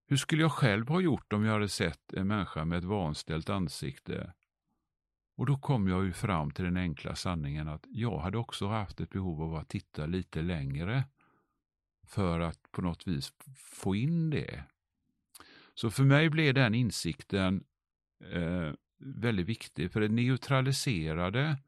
hur 0.07 0.17
skulle 0.17 0.43
jag 0.43 0.53
själv 0.53 0.89
ha 0.89 1.01
gjort 1.01 1.33
om 1.33 1.45
jag 1.45 1.53
hade 1.53 1.69
sett 1.69 2.13
en 2.13 2.27
människa 2.27 2.65
med 2.65 2.79
ett 2.79 2.85
vanställt 2.85 3.51
ansikte? 3.51 4.33
Och 5.37 5.47
då 5.47 5.57
kom 5.57 5.89
jag 5.89 6.05
ju 6.05 6.13
fram 6.13 6.51
till 6.51 6.65
den 6.65 6.77
enkla 6.77 7.15
sanningen 7.15 7.69
att 7.69 7.85
jag 7.89 8.19
hade 8.19 8.39
också 8.39 8.67
haft 8.67 9.01
ett 9.01 9.11
behov 9.11 9.43
av 9.43 9.55
att 9.55 9.69
titta 9.69 10.07
lite 10.07 10.43
längre 10.43 11.05
för 12.07 12.41
att 12.41 12.73
på 12.73 12.83
något 12.83 13.07
vis 13.07 13.33
få 13.57 13.95
in 13.95 14.31
det. 14.31 14.65
Så 15.75 15.91
för 15.91 16.05
mig 16.05 16.31
blev 16.31 16.55
den 16.55 16.75
insikten 16.75 17.65
eh, 18.33 18.73
väldigt 18.99 19.47
viktig, 19.47 19.93
för 19.93 20.01
det 20.01 20.09
neutraliserade 20.09 21.59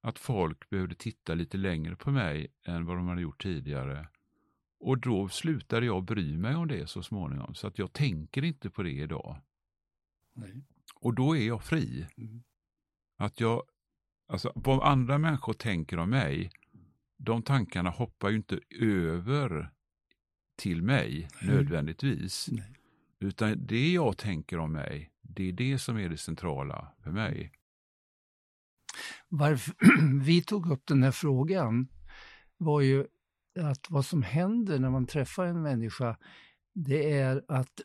att 0.00 0.18
folk 0.18 0.70
behövde 0.70 0.94
titta 0.94 1.34
lite 1.34 1.56
längre 1.56 1.96
på 1.96 2.10
mig 2.10 2.46
än 2.64 2.86
vad 2.86 2.96
de 2.96 3.08
hade 3.08 3.20
gjort 3.20 3.42
tidigare. 3.42 4.08
Och 4.80 4.98
då 4.98 5.28
slutade 5.28 5.86
jag 5.86 6.04
bry 6.04 6.36
mig 6.36 6.54
om 6.54 6.68
det 6.68 6.86
så 6.86 7.02
småningom, 7.02 7.54
så 7.54 7.66
att 7.66 7.78
jag 7.78 7.92
tänker 7.92 8.44
inte 8.44 8.70
på 8.70 8.82
det 8.82 8.90
idag. 8.90 9.36
Nej. 10.32 10.64
Och 10.94 11.14
då 11.14 11.36
är 11.36 11.46
jag 11.46 11.64
fri. 11.64 12.06
Mm. 12.16 12.42
Att 13.20 13.40
jag, 13.40 13.62
alltså 14.28 14.52
vad 14.54 14.82
andra 14.82 15.18
människor 15.18 15.52
tänker 15.52 15.98
om 15.98 16.10
mig, 16.10 16.50
de 17.18 17.42
tankarna 17.42 17.90
hoppar 17.90 18.30
ju 18.30 18.36
inte 18.36 18.60
över 18.80 19.70
till 20.56 20.82
mig 20.82 21.28
Nej. 21.42 21.54
nödvändigtvis. 21.54 22.48
Nej. 22.52 22.74
Utan 23.18 23.66
det 23.66 23.92
jag 23.92 24.16
tänker 24.16 24.58
om 24.58 24.72
mig, 24.72 25.12
det 25.22 25.48
är 25.48 25.52
det 25.52 25.78
som 25.78 25.96
är 25.96 26.08
det 26.08 26.16
centrala 26.16 26.94
för 27.02 27.10
mig. 27.10 27.52
Varför 29.28 29.74
vi 30.24 30.42
tog 30.42 30.70
upp 30.72 30.86
den 30.86 31.02
här 31.02 31.12
frågan 31.12 31.88
var 32.56 32.80
ju 32.80 33.06
att 33.60 33.90
vad 33.90 34.06
som 34.06 34.22
händer 34.22 34.78
när 34.78 34.90
man 34.90 35.06
träffar 35.06 35.46
en 35.46 35.62
människa, 35.62 36.16
det 36.74 37.12
är 37.12 37.44
att 37.48 37.80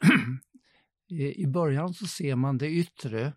i 1.36 1.48
början 1.48 1.94
så 1.94 2.08
ser 2.08 2.36
man 2.36 2.58
det 2.58 2.70
yttre 2.70 3.34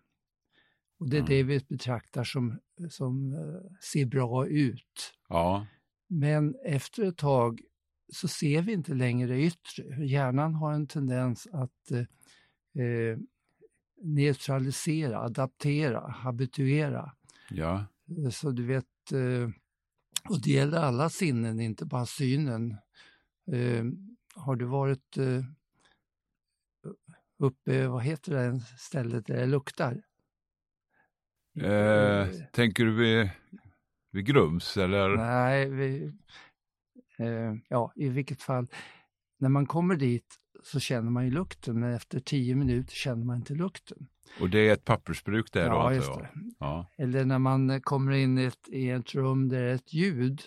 och 0.99 1.09
det 1.09 1.17
är 1.17 1.21
Mm. 1.21 1.29
det 1.29 1.43
vi 1.43 1.59
betraktar 1.67 2.23
som, 2.23 2.59
som 2.89 3.33
eh, 3.33 3.77
ser 3.81 4.05
bra 4.05 4.47
ut. 4.47 5.13
Ja, 5.29 5.65
Men 6.07 6.55
efter 6.65 7.03
ett 7.03 7.17
tag 7.17 7.61
så 8.13 8.27
ser 8.27 8.61
vi 8.61 8.73
inte 8.73 8.93
längre 8.93 9.27
det 9.27 9.41
yttre. 9.41 10.05
Hjärnan 10.05 10.55
har 10.55 10.73
en 10.73 10.87
tendens 10.87 11.47
att 11.51 11.91
eh, 11.91 12.83
eh, 12.85 13.17
neutralisera, 14.01 15.19
adaptera, 15.19 16.09
habituera. 16.11 17.11
ja, 17.49 17.85
Så 18.31 18.51
du 18.51 18.65
vet, 18.65 19.11
eh, 19.13 19.49
och 20.29 20.41
det 20.43 20.49
gäller 20.51 20.77
alla 20.77 21.09
sinnen, 21.09 21.59
inte 21.59 21.85
bara 21.85 22.05
synen. 22.05 22.71
Eh, 23.51 23.83
har 24.35 24.55
du 24.55 24.65
varit 24.65 25.17
eh, 25.17 25.43
uppe, 27.39 27.87
vad 27.87 28.03
heter 28.03 28.33
det 28.33 28.59
stället 28.77 29.25
där 29.25 29.35
det 29.37 29.45
luktar? 29.45 30.01
Eh, 31.55 32.27
tänker 32.53 32.85
du 32.85 32.95
vid, 32.95 33.29
vid 34.11 34.25
Grums 34.25 34.77
eller? 34.77 35.09
Nej, 35.09 35.69
vi, 35.69 36.11
eh, 37.19 37.53
ja 37.69 37.93
i 37.95 38.09
vilket 38.09 38.41
fall. 38.41 38.67
När 39.39 39.49
man 39.49 39.65
kommer 39.65 39.95
dit 39.95 40.35
så 40.63 40.79
känner 40.79 41.11
man 41.11 41.25
ju 41.25 41.31
lukten, 41.31 41.79
men 41.79 41.93
efter 41.93 42.19
tio 42.19 42.55
minuter 42.55 42.93
känner 42.93 43.25
man 43.25 43.35
inte 43.35 43.53
lukten. 43.53 44.07
Och 44.41 44.49
det 44.49 44.59
är 44.69 44.73
ett 44.73 44.85
pappersbruk 44.85 45.51
där 45.51 45.69
då 45.69 45.75
ja, 45.75 45.81
antar 45.81 45.91
just 45.95 46.13
det. 46.13 46.29
Ja, 46.59 46.89
Eller 46.97 47.25
när 47.25 47.39
man 47.39 47.69
eh, 47.69 47.79
kommer 47.79 48.11
in 48.11 48.37
i 48.37 48.43
ett, 48.43 48.69
i 48.69 48.89
ett 48.89 49.15
rum 49.15 49.49
där 49.49 49.63
det 49.63 49.69
är 49.69 49.75
ett 49.75 49.93
ljud, 49.93 50.41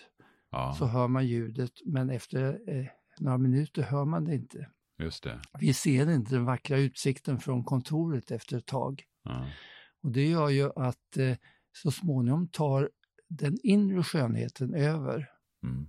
ja, 0.51 0.75
så 0.79 0.85
hör 0.85 1.07
man 1.07 1.27
ljudet, 1.27 1.71
men 1.85 2.09
efter 2.09 2.59
eh, 2.69 2.85
några 3.19 3.37
minuter 3.37 3.81
hör 3.81 4.05
man 4.05 4.25
det 4.25 4.35
inte. 4.35 4.67
just 4.99 5.23
det. 5.23 5.41
Vi 5.59 5.73
ser 5.73 6.11
inte 6.11 6.35
den 6.35 6.45
vackra 6.45 6.77
utsikten 6.77 7.39
från 7.39 7.63
kontoret 7.63 8.31
efter 8.31 8.57
ett 8.57 8.65
tag. 8.65 9.03
Ja, 9.23 9.45
Och 10.03 10.11
det 10.11 10.25
gör 10.25 10.49
ju 10.49 10.71
att 10.75 11.17
eh, 11.17 11.37
så 11.71 11.91
småningom 11.91 12.47
tar 12.47 12.89
den 13.27 13.57
inre 13.63 14.03
skönheten 14.03 14.73
över. 14.73 15.31
mm, 15.63 15.87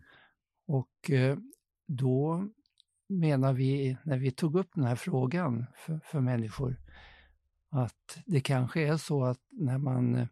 Och 0.67 1.11
eh, 1.11 1.39
då 1.87 2.49
menar 3.09 3.53
vi, 3.53 3.97
när 4.05 4.19
vi 4.19 4.31
tog 4.31 4.57
upp 4.57 4.71
den 4.75 4.85
här 4.85 4.97
frågan 4.97 5.67
för, 5.77 6.01
för 6.05 6.21
människor, 6.21 6.81
att 7.71 8.19
det 8.27 8.41
kanske 8.41 8.81
är 8.81 8.97
så 8.97 9.25
att 9.25 9.41
när 9.51 9.79
man 9.79 10.15
eh, 10.15 10.27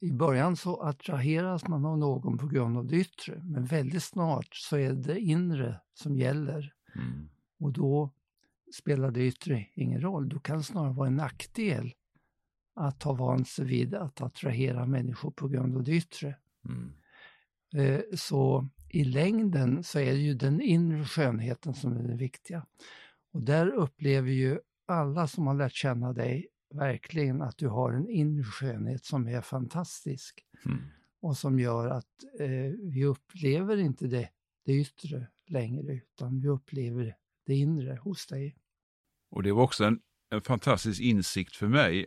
i 0.00 0.12
början 0.12 0.56
så 0.56 0.82
attraheras 0.82 1.68
man 1.68 1.84
av 1.84 1.98
någon 1.98 2.38
på 2.38 2.46
grund 2.46 2.78
av 2.78 2.86
det 2.86 2.96
yttre, 2.96 3.42
men 3.44 3.64
väldigt 3.64 4.02
snart 4.02 4.54
så 4.54 4.76
är 4.76 4.92
det 4.92 5.20
inre 5.20 5.80
som 5.94 6.16
gäller. 6.16 6.74
Mm, 6.94 7.28
och 7.58 7.72
då 7.72 8.10
spelar 8.74 9.10
det 9.10 9.26
yttre 9.26 9.66
ingen 9.74 10.00
roll. 10.00 10.28
Då 10.28 10.38
kan 10.38 10.58
det 10.58 10.64
snarare 10.64 10.92
vara 10.92 11.06
en 11.08 11.16
nackdel 11.16 11.92
att 12.74 13.02
ha 13.02 13.12
vant 13.12 13.48
sig 13.48 13.64
vid 13.64 13.94
att 13.94 14.20
attrahera 14.20 14.86
människor 14.86 15.30
på 15.30 15.48
grund 15.48 15.76
av 15.76 15.82
det 15.82 15.92
yttre. 15.92 16.36
mm, 16.64 16.92
Eh, 17.76 18.00
Så 18.14 18.68
i 18.88 19.04
längden 19.04 19.84
så 19.84 19.98
är 19.98 20.12
det 20.12 20.20
ju 20.20 20.34
den 20.34 20.60
inre 20.60 21.04
skönheten 21.04 21.74
som 21.74 21.96
är 21.96 22.02
det 22.02 22.16
viktiga. 22.16 22.66
Och 23.32 23.42
där 23.42 23.66
upplever 23.70 24.30
ju 24.30 24.58
alla 24.86 25.26
som 25.26 25.46
har 25.46 25.54
lärt 25.54 25.72
känna 25.72 26.12
dig 26.12 26.46
verkligen 26.74 27.42
att 27.42 27.56
du 27.58 27.68
har 27.68 27.92
en 27.92 28.08
inre 28.08 28.44
skönhet 28.44 29.04
som 29.04 29.28
är 29.28 29.40
fantastisk 29.40 30.46
mm. 30.66 30.78
och 31.20 31.36
som 31.36 31.58
gör 31.58 31.86
att 31.86 32.24
eh, 32.40 32.72
vi 32.82 33.04
upplever 33.04 33.76
inte 33.76 34.06
det, 34.06 34.28
det 34.64 34.72
yttre 34.72 35.26
längre 35.46 35.92
utan 35.92 36.40
vi 36.40 36.48
upplever 36.48 37.16
det 37.48 37.54
inre 37.54 37.96
hos 37.96 38.26
dig. 38.26 38.56
Och 39.30 39.42
det 39.42 39.52
var 39.52 39.62
också 39.62 39.84
en, 39.84 40.00
en 40.30 40.40
fantastisk 40.40 41.00
insikt 41.00 41.56
för 41.56 41.68
mig 41.68 42.06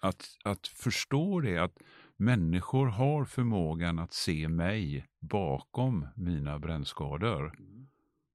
att, 0.00 0.24
att 0.44 0.66
förstå 0.66 1.40
det 1.40 1.58
att 1.58 1.78
människor 2.16 2.86
har 2.86 3.24
förmågan 3.24 3.98
att 3.98 4.12
se 4.12 4.48
mig 4.48 5.06
bakom 5.20 6.06
mina 6.16 6.58
brännskador. 6.58 7.58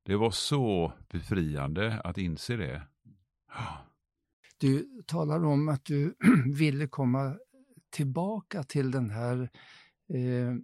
Det 0.03 0.15
var 0.15 0.31
så 0.31 0.93
befriande 1.09 2.01
att 2.03 2.17
inse 2.17 2.55
det. 2.55 2.81
Du 4.57 5.03
talar 5.05 5.45
om 5.45 5.69
att 5.69 5.85
du 5.85 6.15
ville 6.57 6.87
komma 6.87 7.37
tillbaka 7.89 8.63
till 8.63 8.91
den 8.91 9.09
här 9.09 9.49
eh, 10.13 10.55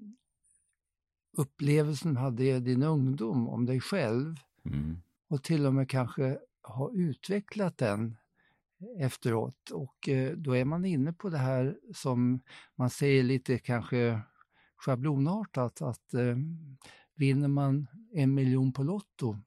upplevelsen 1.38 2.13
du 2.13 2.20
hade 2.20 2.44
i 2.44 2.60
din 2.60 2.84
ungdom 2.84 3.50
om 3.50 3.65
dig 3.65 3.80
själv 3.82 4.36
Mm, 4.65 4.98
och 5.27 5.44
till 5.44 5.65
och 5.65 5.74
med 5.74 5.89
kanske 5.89 6.39
ha 6.63 6.91
utvecklat 6.94 7.77
den 7.77 8.17
efteråt. 9.00 9.70
Och 9.72 10.10
eh, 10.10 10.32
då 10.38 10.55
är 10.55 10.65
man 10.65 10.86
inne 10.86 11.13
på 11.13 11.29
det 11.29 11.38
här 11.38 11.77
som 11.94 12.39
man 12.75 12.89
säger 12.89 13.24
lite 13.24 13.58
kanske 13.58 14.22
schablonartat 14.77 15.82
att 15.82 16.13
eh, 16.13 16.38
vinner 17.15 17.48
man 17.48 17.88
en 18.13 18.34
miljon 18.34 18.74
på 18.74 18.84
Lotto 18.84 19.38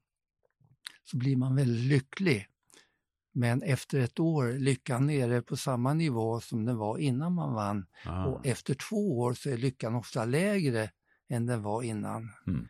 så 1.03 1.17
blir 1.17 1.35
man 1.35 1.55
väldigt 1.55 1.85
lycklig. 1.85 2.47
Men 3.31 3.61
efter 3.61 3.99
ett 3.99 4.19
år 4.19 4.53
lyckan 4.53 5.05
nere 5.05 5.41
på 5.41 5.57
samma 5.57 5.93
nivå 5.93 6.39
som 6.39 6.65
den 6.65 6.77
var 6.77 6.97
innan 6.97 7.33
man 7.33 7.53
vann. 7.53 7.85
ah, 8.05 8.25
Och 8.25 8.45
efter 8.45 8.73
två 8.73 9.19
år 9.19 9.33
så 9.33 9.49
är 9.49 9.57
lyckan 9.57 9.95
ofta 9.95 10.25
lägre 10.25 10.91
än 11.27 11.45
den 11.45 11.61
var 11.61 11.83
innan. 11.83 12.29
Mm. 12.47 12.67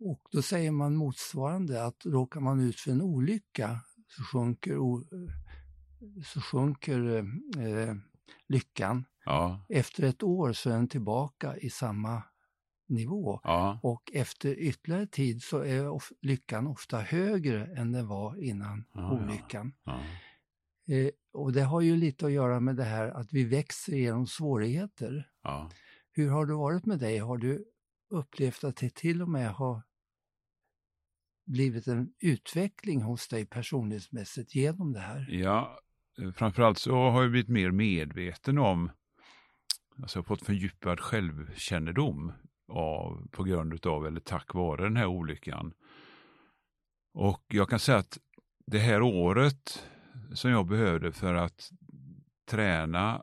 Och 0.00 0.20
då 0.32 0.42
säger 0.42 0.70
man 0.70 0.96
motsvarande 0.96 1.84
att 1.84 2.06
råkar 2.06 2.40
man 2.40 2.60
ut 2.60 2.80
för 2.80 2.90
en 2.90 3.02
olycka 3.02 3.80
så 4.08 4.22
sjunker, 4.22 4.76
så 6.24 6.40
sjunker 6.40 7.16
eh, 7.58 7.94
lyckan. 8.48 9.04
ja, 9.24 9.66
Efter 9.68 10.02
ett 10.02 10.22
år 10.22 10.52
så 10.52 10.70
är 10.70 10.74
den 10.74 10.88
tillbaka 10.88 11.56
i 11.56 11.70
samma 11.70 12.22
nivå. 12.88 13.40
Ja, 13.44 13.80
Och 13.82 14.10
efter 14.14 14.58
ytterligare 14.58 15.06
tid 15.06 15.42
så 15.42 15.58
är 15.58 15.88
of- 15.88 16.12
lyckan 16.22 16.66
ofta 16.66 16.98
högre 17.00 17.66
än 17.66 17.92
den 17.92 18.06
var 18.06 18.36
innan 18.44 18.84
Ja, 18.94 19.12
olyckan. 19.12 19.72
Eh, 20.88 21.10
och 21.32 21.52
det 21.52 21.62
har 21.62 21.80
ju 21.80 21.96
lite 21.96 22.26
att 22.26 22.32
göra 22.32 22.60
med 22.60 22.76
det 22.76 22.84
här 22.84 23.08
att 23.08 23.32
vi 23.32 23.44
växer 23.44 23.96
genom 23.96 24.26
svårigheter. 24.26 25.30
Hur 26.12 26.30
har 26.30 26.46
det 26.46 26.54
varit 26.54 26.86
med 26.86 26.98
dig? 26.98 27.18
Har 27.18 27.38
du 27.38 27.64
upplevt 28.14 28.64
att 28.64 28.76
det 28.76 28.94
till 28.94 29.22
och 29.22 29.28
med 29.28 29.52
har 29.52 29.82
blivit 31.46 31.86
en 31.86 32.12
utveckling 32.20 33.02
hos 33.02 33.28
dig 33.28 33.46
personlighetsmässigt 33.46 34.54
genom 34.54 34.92
det 34.92 35.00
här? 35.00 35.26
Ja, 35.30 35.78
eh, 36.22 36.32
framförallt 36.32 36.78
så 36.78 36.94
har 36.94 37.22
jag 37.22 37.30
blivit 37.30 37.48
mer 37.48 37.70
medveten 37.70 38.58
om, 38.58 38.90
alltså 40.02 40.18
jag 40.18 40.22
har 40.22 40.36
fått 40.36 40.46
fördjupad 40.46 41.00
självkännedom 41.00 42.32
av, 42.68 43.28
på 43.30 43.44
grund 43.44 43.86
av 43.86 44.06
eller 44.06 44.20
tack 44.20 44.54
vare 44.54 44.82
den 44.82 44.96
här 44.96 45.06
olyckan. 45.06 45.72
Och 47.14 47.44
jag 47.48 47.68
kan 47.68 47.78
säga 47.78 47.98
att 47.98 48.18
det 48.66 48.78
här 48.78 49.02
året 49.02 49.86
som 50.32 50.50
jag 50.50 50.66
behövde 50.66 51.12
för 51.12 51.34
att 51.34 51.70
träna 52.50 53.22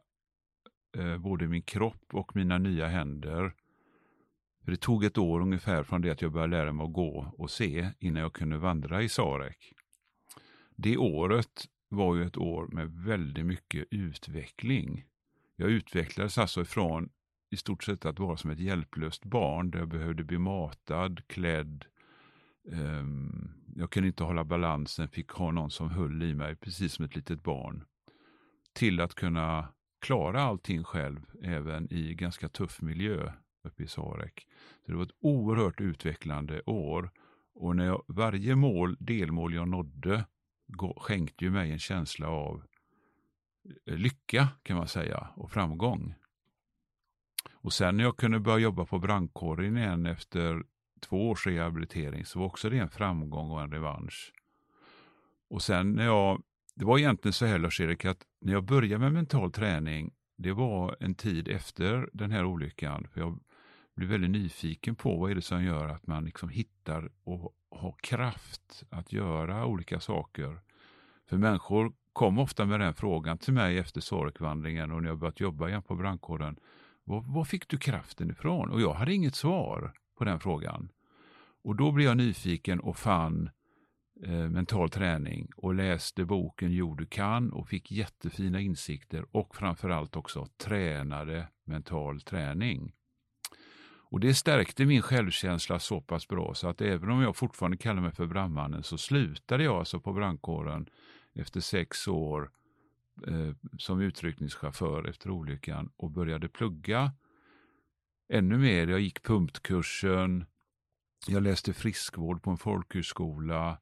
eh, 0.98 1.17
både 1.17 1.48
min 1.48 1.63
kropp 1.63 2.05
och 2.13 2.36
mina 2.36 2.57
nya 2.57 2.88
händer. 2.88 3.53
För 4.63 4.71
det 4.71 4.77
tog 4.77 5.03
ett 5.03 5.17
år 5.17 5.41
ungefär 5.41 5.83
från 5.83 6.01
det 6.01 6.09
att 6.09 6.21
jag 6.21 6.31
började 6.31 6.57
lära 6.57 6.73
mig 6.73 6.85
att 6.85 6.93
gå 6.93 7.33
och 7.37 7.51
se 7.51 7.89
innan 7.99 8.21
jag 8.21 8.33
kunde 8.33 8.57
vandra 8.57 9.01
i 9.01 9.09
Sarek. 9.09 9.73
Det 10.75 10.97
året 10.97 11.65
var 11.89 12.15
ju 12.15 12.23
ett 12.23 12.37
år 12.37 12.67
med 12.67 12.91
väldigt 12.91 13.45
mycket 13.45 13.87
utveckling. 13.91 15.05
Jag 15.55 15.69
utvecklades 15.69 16.37
alltså 16.37 16.61
ifrån 16.61 17.09
i 17.49 17.57
stort 17.57 17.83
sett 17.83 18.05
att 18.05 18.19
vara 18.19 18.37
som 18.37 18.49
ett 18.49 18.59
hjälplöst 18.59 19.25
barn 19.25 19.71
där 19.71 19.79
jag 19.79 19.89
behövde 19.89 20.23
bli 20.23 20.37
matad, 20.37 21.27
klädd. 21.27 21.85
Um, 22.63 23.53
jag 23.75 23.89
kunde 23.89 24.07
inte 24.07 24.23
hålla 24.23 24.43
balansen, 24.43 25.07
fick 25.07 25.29
ha 25.29 25.51
någon 25.51 25.71
som 25.71 25.89
höll 25.89 26.23
i 26.23 26.35
mig 26.35 26.55
precis 26.55 26.93
som 26.93 27.05
ett 27.05 27.15
litet 27.15 27.43
barn. 27.43 27.83
Till 28.73 29.01
att 29.01 29.15
kunna 29.15 29.67
klara 30.01 30.41
allting 30.41 30.83
själv 30.83 31.19
även 31.43 31.93
i 31.93 32.13
ganska 32.13 32.49
tuff 32.49 32.81
miljö 32.81 33.31
uppe 33.63 33.83
i 33.83 33.87
Sarek. 33.87 34.47
Så 34.85 34.91
det 34.91 34.97
var 34.97 35.03
ett 35.03 35.15
oerhört 35.19 35.81
utvecklande 35.81 36.61
år 36.65 37.11
och 37.53 37.75
när 37.75 37.85
jag, 37.85 38.03
varje 38.07 38.55
mål, 38.55 38.97
delmål 38.99 39.53
jag 39.53 39.67
nådde 39.67 40.25
skänkte 40.97 41.45
ju 41.45 41.51
mig 41.51 41.71
en 41.71 41.79
känsla 41.79 42.27
av 42.27 42.63
eh, 43.85 43.97
lycka 43.97 44.47
kan 44.63 44.77
man 44.77 44.87
säga 44.87 45.27
och 45.35 45.51
framgång. 45.51 46.13
Och 47.51 47.73
sen 47.73 47.97
när 47.97 48.03
jag 48.03 48.17
kunde 48.17 48.39
börja 48.39 48.57
jobba 48.57 48.85
på 48.85 48.99
brandkåren 48.99 49.77
igen 49.77 50.05
efter 50.05 50.63
två 50.99 51.29
års 51.29 51.47
rehabilitering 51.47 52.25
så 52.25 52.39
var 52.39 52.45
också 52.45 52.69
det 52.69 52.77
en 52.77 52.89
framgång 52.89 53.51
och 53.51 53.61
en 53.61 53.71
revansch. 53.71 54.33
Och 55.49 55.61
sen 55.61 55.93
när 55.93 56.05
jag, 56.05 56.43
det 56.75 56.85
var 56.85 56.97
egentligen 56.97 57.33
så 57.33 57.45
här 57.45 57.59
Lars-Erik 57.59 58.05
att 58.05 58.23
när 58.41 58.53
jag 58.53 58.63
började 58.63 58.97
med 58.97 59.13
mental 59.13 59.51
träning, 59.51 60.13
det 60.37 60.53
var 60.53 60.97
en 60.99 61.15
tid 61.15 61.47
efter 61.47 62.09
den 62.13 62.31
här 62.31 62.45
olyckan. 62.45 63.07
För 63.13 63.21
jag 63.21 63.39
blir 64.01 64.10
väldigt 64.10 64.31
nyfiken 64.31 64.96
på 64.96 65.17
vad 65.17 65.31
är 65.31 65.36
det 65.36 65.41
som 65.41 65.63
gör 65.63 65.88
att 65.88 66.08
man 66.08 66.25
liksom 66.25 66.50
hittar 66.50 67.12
och 67.24 67.55
har 67.72 67.96
kraft 68.01 68.84
att 68.89 69.13
göra 69.13 69.65
olika 69.65 70.00
saker. 70.00 70.60
För 71.29 71.38
människor 71.38 71.93
kom 72.13 72.39
ofta 72.39 72.65
med 72.65 72.79
den 72.79 72.93
frågan 72.93 73.38
till 73.38 73.53
mig 73.53 73.77
efter 73.77 74.01
sorgvandringen 74.01 74.91
och 74.91 75.01
när 75.01 75.10
jag 75.10 75.17
börjat 75.17 75.39
jobba 75.39 75.70
igen 75.70 75.84
på 75.84 75.96
brandkåren. 75.96 76.60
Var, 77.03 77.22
var 77.22 77.43
fick 77.43 77.67
du 77.67 77.77
kraften 77.77 78.31
ifrån? 78.31 78.70
Och 78.70 78.81
jag 78.81 78.93
hade 78.93 79.13
inget 79.13 79.36
svar 79.36 79.93
på 80.17 80.24
den 80.24 80.39
frågan. 80.39 80.89
Och 81.63 81.75
då 81.75 81.91
blev 81.91 82.08
jag 82.08 82.17
nyfiken 82.17 82.79
och 82.79 82.98
fann 82.98 83.50
eh, 84.24 84.50
mental 84.50 84.89
träning 84.89 85.50
och 85.55 85.74
läste 85.74 86.25
boken 86.25 86.72
Jo 86.72 86.96
du 86.96 87.05
kan 87.05 87.51
och 87.51 87.67
fick 87.67 87.91
jättefina 87.91 88.60
insikter 88.60 89.25
och 89.31 89.55
framförallt 89.55 90.15
också 90.15 90.48
tränade 90.58 91.48
mental 91.65 92.22
träning. 92.22 92.93
Och 94.11 94.19
det 94.19 94.33
stärkte 94.33 94.85
min 94.85 95.01
självkänsla 95.01 95.79
så 95.79 96.01
pass 96.01 96.27
bra 96.27 96.53
så 96.53 96.67
att 96.67 96.81
även 96.81 97.09
om 97.09 97.21
jag 97.21 97.35
fortfarande 97.35 97.77
kallar 97.77 98.01
mig 98.01 98.11
för 98.11 98.25
brandmannen 98.25 98.83
så 98.83 98.97
slutade 98.97 99.63
jag 99.63 99.75
alltså 99.75 100.00
på 100.00 100.13
brandkåren 100.13 100.89
efter 101.33 101.59
sex 101.59 102.07
år 102.07 102.51
eh, 103.27 103.55
som 103.77 104.01
utryckningschaufför 104.01 105.09
efter 105.09 105.29
olyckan 105.29 105.89
och 105.97 106.11
började 106.11 106.50
plugga 106.50 107.11
ännu 108.33 108.57
mer. 108.57 108.87
Jag 108.87 109.00
gick 109.00 109.24
pumpkursen, 109.24 110.45
jag 111.27 111.43
läste 111.43 111.74
friskvård 111.74 112.43
på 112.43 112.51
en 112.51 112.57
folkhögskola 112.57 113.77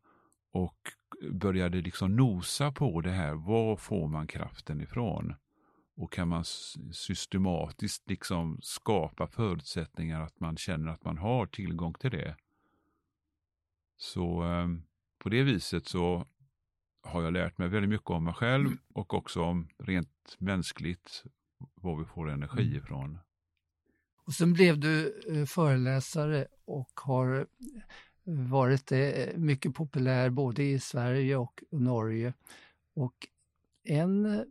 och 0.51 0.77
började 1.31 1.81
liksom 1.81 2.15
nosa 2.15 2.71
på 2.71 3.01
det 3.01 3.11
här. 3.11 3.33
Var 3.33 3.75
får 3.75 4.07
man 4.07 4.27
kraften 4.27 4.81
ifrån? 4.81 5.35
Och 5.99 6.12
kan 6.12 6.27
man 6.27 6.45
systematiskt 6.91 8.09
liksom 8.09 8.59
skapa 8.62 9.27
förutsättningar 9.27 10.21
att 10.21 10.39
man 10.39 10.57
känner 10.57 10.91
att 10.91 11.03
man 11.03 11.17
har 11.17 11.45
tillgång 11.45 11.93
till 11.93 12.12
det. 12.12 12.35
Så 13.97 14.43
eh, 14.43 14.67
på 15.17 15.29
det 15.29 15.43
viset 15.43 15.88
så 15.88 16.27
har 17.01 17.23
jag 17.23 17.33
lärt 17.33 17.57
mig 17.57 17.69
väldigt 17.69 17.89
mycket 17.89 18.09
om 18.09 18.23
mig 18.23 18.33
själv 18.33 18.69
och 18.93 19.13
också 19.13 19.41
om 19.43 19.69
rent 19.77 20.35
mänskligt 20.38 21.23
var 21.75 21.99
vi 21.99 22.05
får 22.05 22.29
energi 22.29 22.75
ifrån. 22.75 23.19
Och 24.25 24.33
sen 24.33 24.53
blev 24.53 24.79
du 24.79 25.21
eh, 25.27 25.45
föreläsare 25.45 26.47
och 26.65 26.91
har 26.95 27.47
varit 28.49 28.91
eh, 28.91 29.38
mycket 29.38 29.75
populär 29.75 30.29
både 30.29 30.63
i 30.63 30.79
Sverige 30.79 31.38
och 31.38 31.63
Norge. 31.71 32.33
Och 32.95 33.27
en 33.83 34.25
eh, 34.25 34.41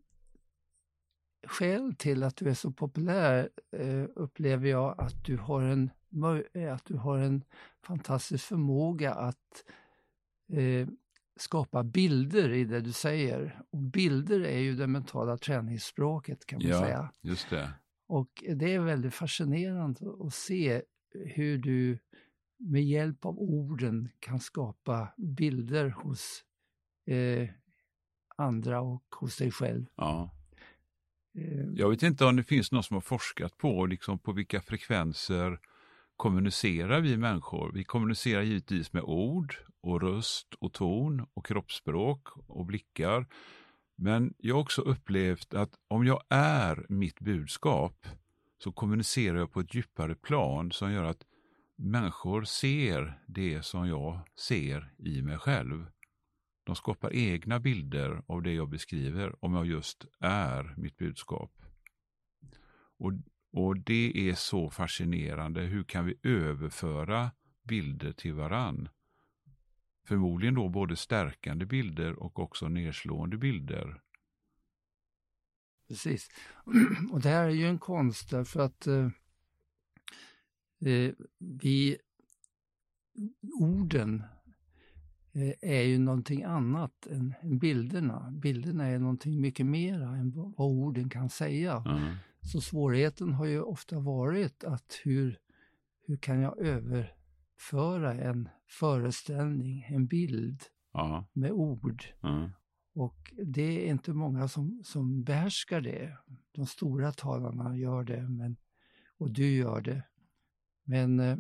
skäl 1.49 1.95
till 1.95 2.23
att 2.23 2.37
du 2.37 2.49
är 2.51 2.55
så 2.55 2.71
populär 2.73 3.49
eh, 3.73 4.05
upplever 4.17 4.69
jag 4.69 5.01
att 5.01 5.25
du 5.25 5.37
har 5.37 5.63
en, 5.63 5.91
eh, 6.55 6.75
att 6.75 6.85
du 6.85 6.97
har 6.97 7.19
en 7.19 7.45
fantastisk 7.87 8.45
förmåga 8.45 9.15
att 9.15 9.65
eh, 10.53 10.89
skapa 11.37 11.85
bilder 11.85 12.51
i 12.53 12.65
det 12.65 12.81
du 12.81 12.93
säger. 12.93 13.63
Och 13.71 13.79
bilder 13.83 14.41
är 14.41 14.59
ju 14.59 14.77
det 14.77 14.87
mentala 14.87 15.37
träningsspråket 15.39 16.47
kan 16.47 16.59
man 16.63 16.69
Ja. 16.69 16.81
säga. 16.81 17.13
Just 17.21 17.51
det. 17.51 17.71
Och 18.07 18.45
det 18.57 18.75
är 18.75 18.81
väldigt 18.81 19.15
fascinerande 19.15 20.01
att 20.27 20.35
se 20.35 20.83
hur 21.15 21.59
du 21.59 21.99
med 22.61 22.85
hjälp 22.85 23.25
av 23.25 23.39
orden 23.39 24.09
kan 24.21 24.41
skapa 24.41 25.09
bilder 25.17 25.89
hos 25.91 26.45
eh, 27.07 27.49
andra 28.37 28.81
och 28.81 29.05
hos 29.21 29.37
dig 29.37 29.51
själv. 29.51 29.87
Ja. 29.97 30.31
Jag 31.77 31.91
vet 31.91 32.03
inte 32.03 32.25
om 32.25 32.37
det 32.37 32.43
finns 32.43 32.73
någon 32.73 32.83
som 32.83 32.95
har 32.95 33.01
forskat 33.01 33.59
på 33.59 33.87
liksom 33.87 34.19
på 34.19 34.33
vilka 34.33 34.61
frekvenser 34.61 35.59
kommunicerar 36.17 37.01
vi 37.01 37.17
människor. 37.17 37.73
Vi 37.75 37.85
kommunicerar 37.85 38.43
givetvis 38.43 38.93
med 38.93 39.03
ord 39.03 39.57
och 39.83 40.03
röst 40.03 40.55
och 40.55 40.73
ton 40.73 41.27
och 41.35 41.47
kroppsspråk 41.47 42.29
och 42.49 42.67
blickar. 42.67 43.27
Men 43.97 44.35
jag 44.39 44.55
har 44.55 44.61
också 44.63 44.83
upplevt 44.83 45.55
att 45.55 45.71
om 45.89 46.07
jag 46.07 46.23
är 46.29 46.87
mitt 46.89 47.21
budskap 47.21 48.07
så 48.59 48.73
kommunicerar 48.73 49.39
jag 49.39 49.53
på 49.53 49.61
ett 49.61 49.75
djupare 49.75 50.15
plan 50.15 50.73
som 50.73 50.93
gör 50.93 51.05
att 51.05 51.23
människor 51.77 52.45
ser 52.45 53.21
det 53.27 53.63
som 53.65 53.89
jag 53.89 54.21
ser 54.37 54.93
i 54.99 55.23
mig 55.23 55.39
själv. 55.39 55.87
De 56.69 56.77
skapar 56.77 57.15
egna 57.15 57.61
bilder 57.61 58.23
av 58.27 58.43
det 58.43 58.53
jag 58.53 58.69
beskriver 58.69 59.45
om 59.45 59.55
jag 59.55 59.67
just 59.67 60.07
är 60.19 60.75
mitt 60.77 60.97
budskap. 60.97 61.63
Och, 62.99 63.13
och 63.53 63.79
det 63.79 64.31
är 64.31 64.35
så 64.35 64.71
fascinerande. 64.71 65.61
Hur 65.61 65.85
kan 65.85 66.07
vi 66.07 66.19
överföra 66.23 67.31
bilder 67.63 68.13
till 68.13 68.33
varann? 68.33 68.89
Förmodligen 70.09 70.55
då 70.55 70.69
både 70.69 70.97
stärkande 70.97 71.67
bilder 71.67 72.13
och 72.13 72.39
också 72.39 72.69
nedslående 72.69 73.37
bilder. 73.37 74.01
Precis. 75.89 76.29
Och 77.13 77.21
det 77.21 77.29
här 77.29 77.45
är 77.45 77.55
ju 77.55 77.67
en 77.67 77.79
konst 77.79 78.31
därför 78.31 78.61
att 78.61 78.87
eh, 78.87 79.11
eh 80.81 81.13
vi, 81.39 81.99
orden 83.61 84.23
är 85.61 85.83
ju 85.83 85.99
någonting 85.99 86.43
annat 86.43 87.07
än, 87.07 87.35
bilderna. 87.61 88.31
Bilderna 88.31 88.87
är 88.87 88.99
någonting 88.99 89.41
mycket 89.41 89.67
mera 89.67 90.17
än 90.17 90.31
vad, 90.31 90.55
orden 90.57 91.09
kan 91.09 91.29
säga. 91.29 91.83
Ja. 91.85 92.01
Så 92.41 92.61
svårigheten 92.61 93.33
har 93.33 93.47
ju 93.47 93.61
ofta 93.61 93.99
varit 93.99 94.65
att 94.65 95.01
hur, 95.05 95.39
hur 96.07 96.17
kan 96.17 96.41
jag 96.41 96.59
överföra 96.59 98.15
en 98.15 98.49
föreställning, 98.69 99.87
en 99.89 100.07
bild 100.07 100.63
Ja. 100.93 101.27
med 101.33 101.53
ord. 101.53 102.05
Ja. 102.21 102.51
Och 102.95 103.33
det 103.45 103.87
är 103.89 103.91
inte 103.91 104.13
många 104.13 104.49
som, 104.49 104.81
som 104.85 105.23
behärskar 105.23 105.81
det. 105.81 106.17
De 106.53 106.67
stora 106.67 107.13
talarna 107.13 107.77
gör 107.77 108.05
det, 108.05 108.29
men, 108.29 108.57
och 109.19 109.31
du 109.31 109.51
gör 109.51 109.81
det. 109.81 110.03
Men 110.85 111.21
eh, 111.21 111.39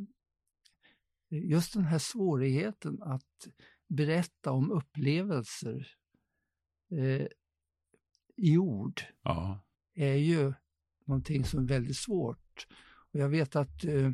just 1.28 1.74
den 1.74 1.84
här 1.84 1.98
svårigheten 1.98 3.02
att 3.02 3.48
berätta 3.88 4.50
om 4.52 4.70
upplevelser 4.70 5.88
eh, 6.90 7.26
i 8.36 8.58
ord 8.58 9.02
Ja. 9.22 9.58
är 9.94 10.14
ju 10.14 10.52
någonting 11.04 11.44
som 11.44 11.60
är 11.60 11.68
väldigt 11.68 11.96
svårt. 11.96 12.66
Och 13.12 13.20
jag 13.20 13.28
vet 13.28 13.56
att 13.56 13.84
eh, 13.84 14.10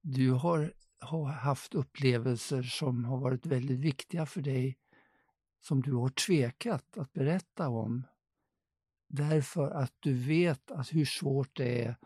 du 0.00 0.30
har, 0.30 0.72
har 0.98 1.24
haft 1.24 1.74
upplevelser 1.74 2.62
som 2.62 3.04
har 3.04 3.18
varit 3.20 3.46
väldigt 3.46 3.80
viktiga 3.80 4.26
för 4.26 4.40
dig 4.42 4.78
som 5.60 5.82
du 5.82 5.92
har 5.92 6.08
tvekat 6.08 6.98
att 6.98 7.12
berätta 7.12 7.68
om. 7.68 8.06
Därför 9.08 9.70
att 9.70 9.92
du 10.00 10.14
vet 10.14 10.70
att 10.70 10.94
hur 10.94 11.04
svårt 11.04 11.56
det 11.56 11.84
är 11.84 11.96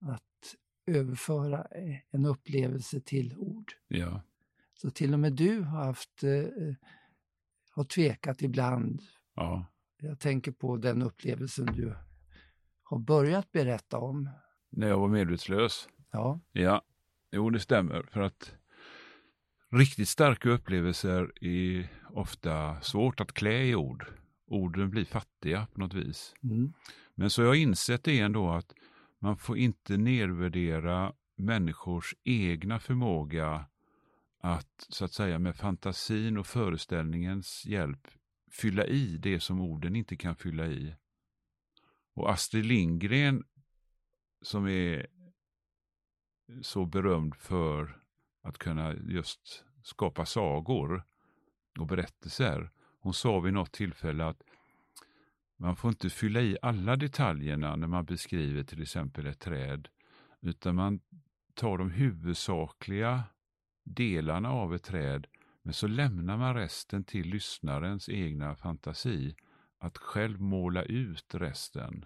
att 0.00 0.54
överföra 0.86 1.66
en 2.10 2.24
upplevelse 2.26 3.00
till 3.00 3.38
ord. 3.38 3.72
ja. 3.88 4.22
Så 4.82 4.90
till 4.90 5.14
och 5.14 5.20
med 5.20 5.32
du 5.32 5.60
har 5.60 5.84
haft 5.84 6.22
eh, 6.22 6.74
har 7.70 7.84
tvekat 7.84 8.42
ibland. 8.42 9.02
ja. 9.34 9.66
Jag 10.00 10.18
tänker 10.18 10.52
på 10.52 10.76
den 10.76 11.02
upplevelsen 11.02 11.66
du 11.66 11.96
har 12.82 12.98
börjat 12.98 13.52
berätta 13.52 13.98
om. 13.98 14.30
När 14.70 14.88
jag 14.88 14.98
var 14.98 15.08
medvetslös. 15.08 15.88
Ja, 16.10 16.40
Ja, 16.52 16.82
jo 17.32 17.50
det 17.50 17.60
stämmer. 17.60 18.02
För 18.02 18.20
att 18.20 18.54
riktigt 19.70 20.08
starka 20.08 20.50
upplevelser 20.50 21.44
är 21.44 21.88
ofta 22.10 22.80
svårt 22.80 23.20
att 23.20 23.32
klä 23.32 23.62
i 23.64 23.74
ord. 23.74 24.06
Orden 24.46 24.90
blir 24.90 25.04
fattiga 25.04 25.66
på 25.72 25.80
något 25.80 25.94
vis. 25.94 26.34
mm. 26.42 26.72
Men 27.14 27.30
så 27.30 27.42
har 27.42 27.46
jag 27.46 27.56
insett 27.56 28.04
det 28.04 28.18
ändå 28.20 28.50
att 28.50 28.74
man 29.18 29.36
får 29.36 29.58
inte 29.58 29.96
nedvärdera 29.96 31.12
människors 31.36 32.14
egna 32.24 32.78
förmåga 32.78 33.64
att 34.38 34.86
så 34.88 35.04
att 35.04 35.12
säga 35.12 35.38
med 35.38 35.56
fantasin 35.56 36.38
och 36.38 36.46
föreställningens 36.46 37.66
hjälp 37.66 38.08
fylla 38.50 38.86
i 38.86 39.18
det 39.18 39.40
som 39.40 39.60
orden 39.60 39.96
inte 39.96 40.16
kan 40.16 40.36
fylla 40.36 40.66
i. 40.66 40.94
Och 42.14 42.30
Astrid 42.30 42.66
Lindgren 42.66 43.44
som 44.42 44.68
är 44.68 45.06
så 46.62 46.86
berömd 46.86 47.36
för 47.36 47.98
att 48.42 48.58
kunna 48.58 48.94
just 48.94 49.64
skapa 49.82 50.26
sagor 50.26 51.02
och 51.78 51.86
berättelser. 51.86 52.70
Hon 53.00 53.14
sa 53.14 53.40
vid 53.40 53.52
något 53.52 53.72
tillfälle 53.72 54.24
att 54.24 54.42
man 55.56 55.76
får 55.76 55.88
inte 55.88 56.10
fylla 56.10 56.40
i 56.40 56.58
alla 56.62 56.96
detaljerna 56.96 57.76
när 57.76 57.86
man 57.86 58.04
beskriver 58.04 58.64
till 58.64 58.82
exempel 58.82 59.26
ett 59.26 59.40
träd, 59.40 59.88
utan 60.40 60.74
man 60.74 61.00
tar 61.54 61.78
de 61.78 61.90
huvudsakliga 61.90 63.24
delarna 63.94 64.50
av 64.50 64.74
ett 64.74 64.82
träd, 64.82 65.26
men 65.62 65.74
så 65.74 65.86
lämnar 65.86 66.36
man 66.36 66.54
resten 66.54 67.04
till 67.04 67.26
lyssnarens 67.28 68.08
egna 68.08 68.56
fantasi, 68.56 69.34
att 69.78 69.98
själv 69.98 70.40
måla 70.40 70.82
ut 70.82 71.34
resten. 71.34 72.04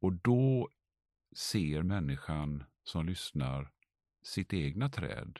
Och 0.00 0.12
då 0.12 0.68
ser 1.36 1.82
människan 1.82 2.64
som 2.84 3.06
lyssnar 3.06 3.70
sitt 4.22 4.52
egna 4.52 4.88
träd. 4.90 5.38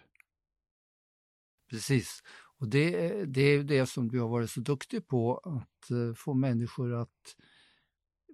precis. 1.70 2.22
Och 2.58 2.68
det, 2.68 3.06
är- 3.06 3.26
det 3.26 3.40
är 3.42 3.62
det 3.62 3.86
som 3.86 4.08
du 4.08 4.20
har 4.20 4.28
varit 4.28 4.50
så 4.50 4.60
duktig 4.60 5.06
på, 5.06 5.36
att 5.38 5.90
eh, 5.90 6.14
få 6.14 6.34
människor 6.34 6.94
att 6.94 7.36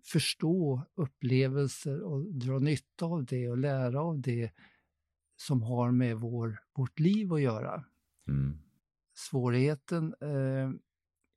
förstå 0.05 0.83
upplevelser 0.95 2.01
och 2.03 2.35
dra 2.35 2.59
nytta 2.59 3.05
av 3.07 3.25
det 3.25 3.49
och 3.49 3.59
lära 3.59 4.01
av 4.01 4.21
det 4.21 4.51
som 5.41 5.63
har 5.63 5.91
med 5.91 6.17
vår, 6.17 6.59
vårt 6.75 6.99
liv 6.99 7.33
att 7.33 7.41
göra. 7.43 7.85
Mm. 8.29 8.59
Svårigheten 9.15 10.15
eh, 10.21 10.71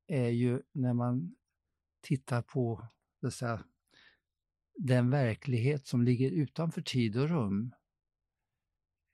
är 0.07 0.29
ju 0.29 0.61
när 0.71 0.93
man 0.93 1.35
tittar 2.01 2.41
på 2.41 2.87
säga, 3.31 3.63
den 4.77 5.09
verklighet 5.09 5.87
som 5.87 6.01
ligger 6.03 6.31
utanför 6.31 6.81
tid 6.81 7.17
och 7.17 7.29
rum. 7.29 7.71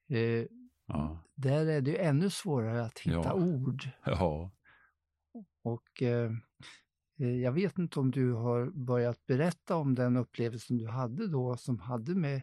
Eh, 0.10 0.46
Ja. 0.90 1.24
där 1.36 1.66
är 1.66 1.82
det 1.82 1.92
ju 1.92 1.98
ännu 1.98 2.30
svårare 2.30 2.84
att 2.86 3.00
hitta 3.00 3.16
Ja. 3.18 3.34
ord. 3.34 3.90
ja. 4.06 4.52
Och 5.64 6.02
eh, 6.02 6.32
eh, 7.20 7.36
jag 7.36 7.52
vet 7.52 7.78
inte 7.78 8.00
om 8.00 8.12
du 8.12 8.34
har 8.34 8.72
börjat 8.86 9.26
berätta 9.26 9.76
om 9.76 9.96
den 9.96 10.18
upplevelsen 10.18 10.78
du 10.78 10.88
hade 10.88 11.28
då 11.28 11.58
som 11.58 11.80
hade 11.80 12.16
med 12.16 12.42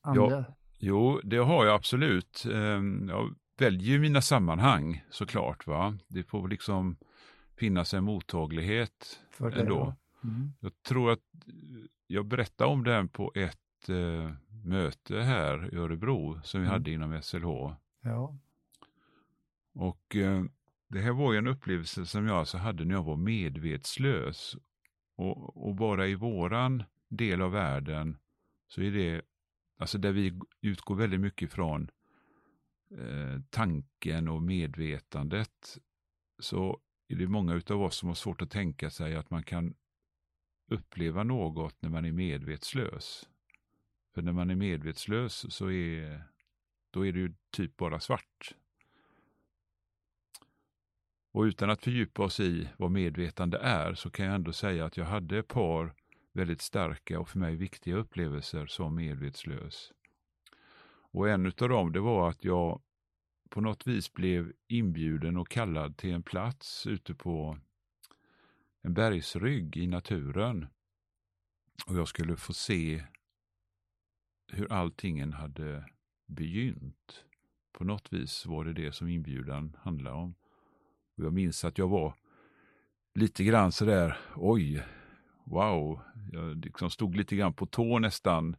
andra... 0.00 0.44
Jo, 0.78 1.20
det 1.24 1.36
har 1.36 1.64
jag 1.66 1.74
absolut. 1.74 2.44
Ehm, 2.52 3.08
Jag 3.08 3.34
väljer 3.58 3.98
mina 3.98 4.20
sammanhang 4.22 5.04
såklart. 5.10 5.66
Va? 5.66 5.98
Det 6.08 6.22
får 6.22 6.48
liksom 6.48 6.96
finnas 7.56 7.94
en 7.94 8.04
mottaglighet 8.04 9.20
för 9.30 9.50
det. 9.50 9.60
ändå. 9.60 9.94
Mm. 10.24 10.52
Jag 10.60 10.82
tror 10.82 11.10
att 11.12 11.18
jag 12.06 12.26
berättade 12.26 12.70
om 12.70 12.84
den 12.84 13.08
på 13.08 13.32
ett 13.34 13.88
eh, 13.88 14.32
möte 14.64 15.20
här 15.20 15.74
i 15.74 15.76
Örebro 15.76 16.40
som 16.42 16.60
vi 16.60 16.66
Mm. 16.66 16.72
hade 16.72 16.90
inom 16.90 17.22
SLH. 17.22 17.74
Ja. 18.02 18.36
Och 19.74 20.16
eh, 20.16 20.44
det 20.88 21.00
här 21.00 21.12
var 21.12 21.32
ju 21.32 21.38
en 21.38 21.46
upplevelse 21.46 22.06
som 22.06 22.26
jag 22.26 22.36
alltså 22.36 22.58
hade 22.58 22.84
när 22.84 22.94
jag 22.94 23.02
var 23.02 23.16
medvetslös. 23.16 24.56
Och, 25.16 25.66
och 25.68 25.74
bara 25.74 26.06
i 26.06 26.14
våran 26.14 26.82
del 27.08 27.42
av 27.42 27.50
världen 27.52 28.16
så 28.68 28.82
är 28.82 28.90
det, 28.90 29.22
alltså 29.80 29.98
där 29.98 30.12
vi 30.12 30.40
utgår 30.60 30.94
väldigt 30.94 31.20
mycket 31.20 31.52
från 31.52 31.90
eh, 32.90 33.40
tanken 33.50 34.28
och 34.28 34.42
medvetandet, 34.42 35.78
så 36.38 36.80
är 37.08 37.16
det 37.16 37.26
många 37.26 37.54
utav 37.54 37.82
oss 37.82 37.96
som 37.96 38.08
har 38.08 38.14
svårt 38.14 38.42
att 38.42 38.50
tänka 38.50 38.90
sig 38.90 39.16
att 39.16 39.30
man 39.30 39.42
kan 39.42 39.74
uppleva 40.70 41.22
något 41.22 41.82
när 41.82 41.90
man 41.90 42.04
är 42.04 42.12
medvetslös. 42.12 43.28
För 44.14 44.22
när 44.22 44.32
man 44.32 44.50
är 44.50 44.56
medvetslös 44.56 45.54
så 45.54 45.70
är, 45.70 46.24
då 46.90 47.06
är 47.06 47.12
det 47.12 47.18
ju 47.18 47.34
typ 47.50 47.76
bara 47.76 48.00
svart. 48.00 48.54
Och 51.32 51.42
utan 51.42 51.70
att 51.70 51.82
fördjupa 51.82 52.22
oss 52.22 52.40
i 52.40 52.68
vad 52.76 52.90
medvetande 52.90 53.58
är 53.58 53.94
så 53.94 54.10
kan 54.10 54.26
jag 54.26 54.34
ändå 54.34 54.52
säga 54.52 54.84
att 54.84 54.96
jag 54.96 55.04
hade 55.04 55.38
ett 55.38 55.48
par 55.48 55.94
väldigt 56.32 56.60
starka 56.60 57.20
och 57.20 57.28
för 57.28 57.38
mig 57.38 57.56
viktiga 57.56 57.96
upplevelser 57.96 58.66
som 58.66 58.94
medvetslös. 58.94 59.92
Och 61.12 61.28
en 61.28 61.46
utav 61.46 61.68
dem 61.68 61.92
det 61.92 62.00
var 62.00 62.30
att 62.30 62.44
jag 62.44 62.82
på 63.50 63.60
något 63.60 63.86
vis 63.86 64.12
blev 64.12 64.52
inbjuden 64.68 65.36
och 65.36 65.48
kallad 65.48 65.96
till 65.96 66.12
en 66.12 66.22
plats 66.22 66.86
ute 66.86 67.14
på 67.14 67.58
en 68.82 68.94
bergsrygg 68.94 69.76
i 69.76 69.86
naturen. 69.86 70.66
Och 71.86 71.96
jag 71.96 72.08
skulle 72.08 72.36
få 72.36 72.52
se 72.52 73.04
hur 74.52 74.72
alltingen 74.72 75.32
hade 75.32 75.84
begynt. 76.26 77.24
På 77.72 77.84
något 77.84 78.12
vis 78.12 78.46
var 78.46 78.64
det 78.64 78.72
det 78.72 78.92
som 78.92 79.08
inbjudan 79.08 79.76
handlade 79.80 80.16
om. 80.16 80.34
Och 81.16 81.24
jag 81.24 81.32
minns 81.32 81.64
att 81.64 81.78
jag 81.78 81.88
var 81.88 82.14
lite 83.14 83.44
grann 83.44 83.72
sådär, 83.72 84.18
oj, 84.36 84.82
wow. 85.50 86.00
Jag 86.32 86.64
liksom 86.64 86.90
stod 86.90 87.16
lite 87.16 87.36
grann 87.36 87.52
på 87.52 87.66
tå 87.66 87.98
nästan 87.98 88.56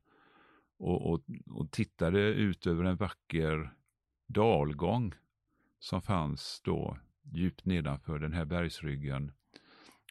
och, 0.79 1.11
och, 1.11 1.21
och 1.49 1.71
tittade 1.71 2.19
ut 2.19 2.67
över 2.67 2.83
en 2.83 2.95
vacker 2.95 3.73
dalgång 4.27 5.13
som 5.79 6.01
fanns 6.01 6.61
då 6.63 6.97
djupt 7.33 7.65
nedanför 7.65 8.19
den 8.19 8.33
här 8.33 8.45
bergsryggen. 8.45 9.31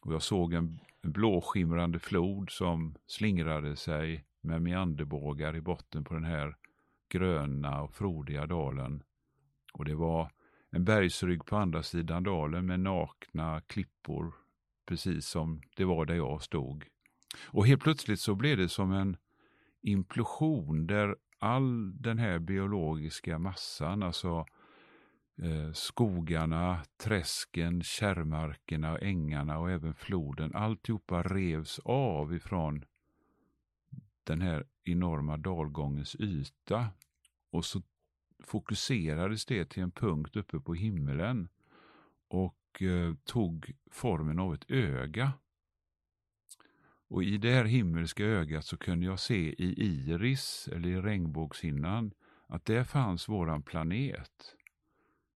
Och 0.03 0.13
jag 0.13 0.23
såg 0.23 0.53
en 0.53 0.81
blåskimrande 1.03 1.99
flod 1.99 2.51
som 2.51 2.95
slingrade 3.07 3.77
sig 3.77 4.25
med 4.41 4.63
meanderbågar 4.63 5.57
i 5.57 5.61
botten 5.61 6.05
på 6.05 6.15
den 6.15 6.25
här 6.25 6.57
gröna 7.09 7.83
och 7.83 7.95
frodiga 7.95 8.47
dalen. 8.47 9.03
Och 9.73 9.85
det 9.85 9.95
var 9.95 10.31
en 10.71 10.85
bergsrygg 10.85 11.45
på 11.45 11.57
andra 11.57 11.83
sidan 11.83 12.23
dalen 12.23 12.67
med 12.67 12.81
nakna 12.81 13.61
klippor, 13.61 14.35
precis 14.87 15.27
som 15.27 15.63
det 15.77 15.85
var 15.85 16.07
där 16.07 16.15
jag 16.15 16.43
stod. 16.43 16.87
Och 17.47 17.67
helt 17.67 17.83
plötsligt 17.83 18.21
så 18.21 18.35
blev 18.35 18.57
det 18.57 18.69
som 18.69 18.93
en 18.93 19.17
implosion 19.83 20.87
där 20.87 21.17
all 21.39 22.03
den 22.03 22.19
här 22.19 22.39
biologiska 22.39 23.39
massan, 23.39 24.03
alltså 24.03 24.47
eh, 25.43 25.73
skogarna, 25.73 26.83
träsken, 26.97 27.83
kärrmarkerna, 27.83 28.99
ängarna 28.99 29.59
och 29.59 29.71
även 29.71 29.95
floden, 29.95 30.55
alltihopa 30.55 31.23
revs 31.23 31.79
av 31.85 32.35
ifrån 32.35 32.85
den 34.25 34.41
här 34.41 34.67
enorma 34.85 35.37
dalgångens 35.37 36.17
yta. 36.17 36.89
Och 37.51 37.65
så 37.65 37.83
fokuserades 38.45 39.47
det 39.47 39.65
till 39.65 39.83
en 39.83 39.91
punkt 39.91 40.37
uppe 40.37 40.61
på 40.61 40.75
himlen. 40.75 41.49
och 42.29 42.60
Eh, 42.79 43.15
tog 43.25 43.73
formen 43.91 44.39
av 44.39 44.55
ett 44.55 44.71
öga. 44.71 45.33
Och 47.09 47.23
i 47.25 47.39
det 47.39 47.51
här 47.51 47.65
himmelska 47.65 48.25
ögat 48.25 48.65
så 48.65 48.77
kunde 48.77 49.07
jag 49.07 49.21
se 49.21 49.63
i 49.63 49.83
iris, 49.83 50.69
eller 50.73 50.89
i 50.89 51.01
regnbågshinnan, 51.01 52.13
att 52.47 52.65
där 52.65 52.85
fanns 52.85 53.29
våran 53.29 53.63
planet. 53.63 54.57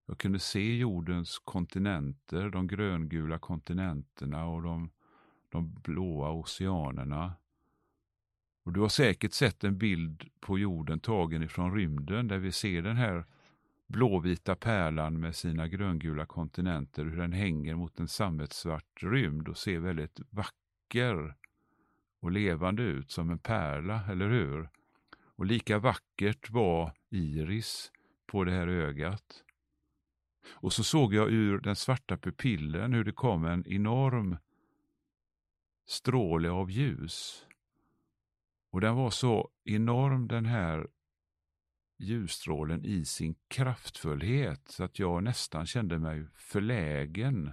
Jag 0.05 0.17
kunde 0.17 0.39
se 0.39 0.77
jordens 0.77 1.39
kontinenter, 1.39 2.49
de 2.49 2.67
gröngula 2.67 3.39
kontinenterna 3.39 4.45
och 4.45 4.61
de, 4.63 4.89
de 5.49 5.73
blåa 5.73 6.31
oceanerna. 6.31 7.33
Och 8.63 8.73
du 8.73 8.79
har 8.79 8.89
säkert 8.89 9.33
sett 9.33 9.63
en 9.63 9.77
bild 9.77 10.29
på 10.39 10.59
jorden 10.59 10.99
tagen 10.99 11.43
ifrån 11.43 11.75
rymden 11.75 12.27
där 12.27 12.37
vi 12.37 12.51
ser 12.51 12.81
den 12.81 12.97
här 12.97 13.25
blåvita 13.87 14.55
pärlan 14.55 15.19
med 15.19 15.35
sina 15.35 15.67
gröngula 15.67 16.25
kontinenter, 16.25 17.05
hur 17.05 17.17
den 17.17 17.33
hänger 17.33 17.75
mot 17.75 17.99
en 17.99 18.07
sammetsvart 18.07 19.03
rymd 19.03 19.47
och 19.47 19.57
ser 19.57 19.79
väldigt 19.79 20.19
vacker 20.29 21.35
och 22.19 22.31
levande 22.31 22.83
ut 22.83 23.11
som 23.11 23.29
en 23.29 23.39
pärla, 23.39 24.01
eller 24.09 24.29
hur? 24.29 24.69
Och 25.35 25.45
lika 25.45 25.79
vackert 25.79 26.49
var 26.49 26.93
Iris 27.09 27.91
på 28.25 28.43
det 28.43 28.51
här 28.51 28.67
ögat. 28.67 29.43
Och 30.47 30.73
så 30.73 30.83
såg 30.83 31.13
jag 31.13 31.29
ur 31.29 31.59
den 31.59 31.75
svarta 31.75 32.17
pupillen 32.17 32.93
hur 32.93 33.03
det 33.03 33.11
kom 33.11 33.45
en 33.45 33.67
enorm 33.67 34.37
stråle 35.85 36.49
av 36.49 36.71
ljus. 36.71 37.45
Och 38.71 38.81
den 38.81 38.95
var 38.95 39.09
så 39.09 39.49
enorm 39.63 40.27
den 40.27 40.45
här 40.45 40.87
ljusstrålen 41.97 42.85
i 42.85 43.05
sin 43.05 43.35
kraftfullhet 43.47 44.61
så 44.67 44.83
att 44.83 44.99
jag 44.99 45.23
nästan 45.23 45.65
kände 45.65 45.99
mig 45.99 46.27
förlägen. 46.35 47.51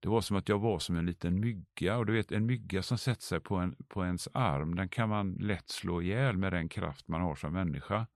Det 0.00 0.08
var 0.08 0.20
som 0.20 0.36
att 0.36 0.48
jag 0.48 0.58
var 0.58 0.78
som 0.78 0.96
en 0.96 1.06
liten 1.06 1.40
mygga 1.40 1.96
och 1.96 2.06
du 2.06 2.12
vet 2.12 2.32
en 2.32 2.46
mygga 2.46 2.82
som 2.82 2.98
sätter 2.98 3.22
sig 3.22 3.40
på, 3.40 3.56
en, 3.56 3.76
på 3.88 4.04
ens 4.04 4.28
arm 4.32 4.74
den 4.74 4.88
kan 4.88 5.08
man 5.08 5.32
lätt 5.32 5.68
slå 5.68 6.02
ihjäl 6.02 6.36
med 6.36 6.52
den 6.52 6.68
kraft 6.68 7.08
man 7.08 7.20
har 7.20 7.34
som 7.34 7.52
människa. 7.52 8.06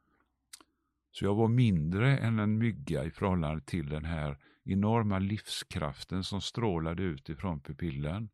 Så 1.12 1.24
jag 1.24 1.34
var 1.34 1.48
mindre 1.48 2.18
än 2.18 2.38
en 2.38 2.58
mygga 2.58 3.04
i 3.04 3.10
förhållande 3.10 3.64
till 3.64 3.88
den 3.88 4.04
här 4.04 4.38
enorma 4.64 5.18
livskraften 5.18 6.24
som 6.24 6.40
strålade 6.40 7.02
ut 7.02 7.28
ifrån 7.28 7.60
pupillen. 7.60 8.28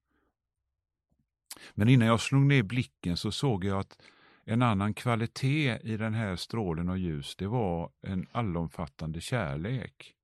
Men 1.74 1.88
innan 1.88 2.08
jag 2.08 2.20
slog 2.20 2.42
ner 2.42 2.62
blicken 2.62 3.16
så 3.16 3.32
såg 3.32 3.64
jag 3.64 3.78
att 3.78 3.98
en 4.44 4.62
annan 4.62 4.94
kvalitet 4.94 5.78
i 5.82 5.96
den 5.96 6.14
här 6.14 6.36
strålen 6.36 6.88
av 6.88 6.98
ljus, 6.98 7.36
det 7.36 7.46
var 7.46 7.90
en 8.00 8.26
allomfattande 8.32 9.20
kärlek. 9.20 10.14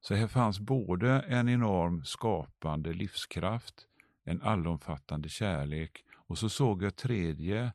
Så 0.00 0.14
här 0.14 0.28
fanns 0.28 0.60
både 0.60 1.20
en 1.20 1.48
enorm 1.48 2.04
skapande 2.04 2.92
livskraft, 2.92 3.86
en 4.24 4.42
allomfattande 4.42 5.28
kärlek 5.28 6.04
och 6.14 6.38
så 6.38 6.48
såg 6.48 6.82
jag 6.82 6.96
tredje 6.96 7.72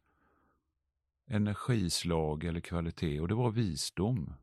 energislag 1.27 2.43
eller 2.43 2.59
kvalitet 2.59 3.19
och 3.19 3.27
det 3.27 3.35
var 3.35 3.51
visdom. 3.51 4.33